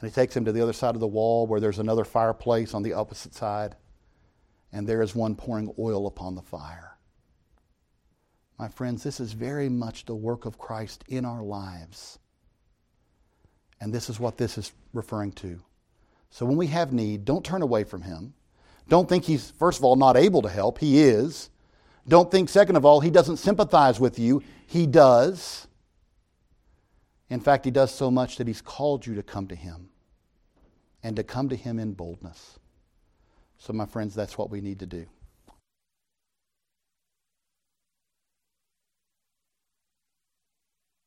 And 0.00 0.08
he 0.08 0.14
takes 0.14 0.36
him 0.36 0.44
to 0.44 0.52
the 0.52 0.62
other 0.62 0.72
side 0.72 0.94
of 0.94 1.00
the 1.00 1.06
wall 1.06 1.46
where 1.46 1.60
there's 1.60 1.78
another 1.78 2.04
fireplace 2.04 2.74
on 2.74 2.82
the 2.82 2.92
opposite 2.92 3.34
side, 3.34 3.76
and 4.72 4.86
there 4.86 5.02
is 5.02 5.14
one 5.14 5.34
pouring 5.34 5.72
oil 5.78 6.06
upon 6.06 6.34
the 6.34 6.42
fire. 6.42 6.93
My 8.58 8.68
friends, 8.68 9.02
this 9.02 9.20
is 9.20 9.32
very 9.32 9.68
much 9.68 10.04
the 10.04 10.14
work 10.14 10.44
of 10.44 10.58
Christ 10.58 11.04
in 11.08 11.24
our 11.24 11.42
lives. 11.42 12.18
And 13.80 13.92
this 13.92 14.08
is 14.08 14.20
what 14.20 14.36
this 14.36 14.56
is 14.56 14.72
referring 14.92 15.32
to. 15.32 15.60
So 16.30 16.46
when 16.46 16.56
we 16.56 16.68
have 16.68 16.92
need, 16.92 17.24
don't 17.24 17.44
turn 17.44 17.62
away 17.62 17.84
from 17.84 18.02
Him. 18.02 18.34
Don't 18.88 19.08
think 19.08 19.24
He's, 19.24 19.50
first 19.52 19.78
of 19.78 19.84
all, 19.84 19.96
not 19.96 20.16
able 20.16 20.42
to 20.42 20.48
help. 20.48 20.78
He 20.78 21.02
is. 21.02 21.50
Don't 22.06 22.30
think, 22.30 22.48
second 22.48 22.76
of 22.76 22.84
all, 22.84 23.00
He 23.00 23.10
doesn't 23.10 23.38
sympathize 23.38 23.98
with 23.98 24.18
you. 24.18 24.42
He 24.66 24.86
does. 24.86 25.66
In 27.30 27.40
fact, 27.40 27.64
He 27.64 27.70
does 27.70 27.92
so 27.92 28.10
much 28.10 28.36
that 28.36 28.46
He's 28.46 28.60
called 28.60 29.06
you 29.06 29.14
to 29.16 29.22
come 29.22 29.48
to 29.48 29.54
Him 29.54 29.88
and 31.02 31.16
to 31.16 31.24
come 31.24 31.48
to 31.48 31.56
Him 31.56 31.78
in 31.78 31.92
boldness. 31.92 32.58
So, 33.58 33.72
my 33.72 33.86
friends, 33.86 34.14
that's 34.14 34.38
what 34.38 34.50
we 34.50 34.60
need 34.60 34.80
to 34.80 34.86
do. 34.86 35.06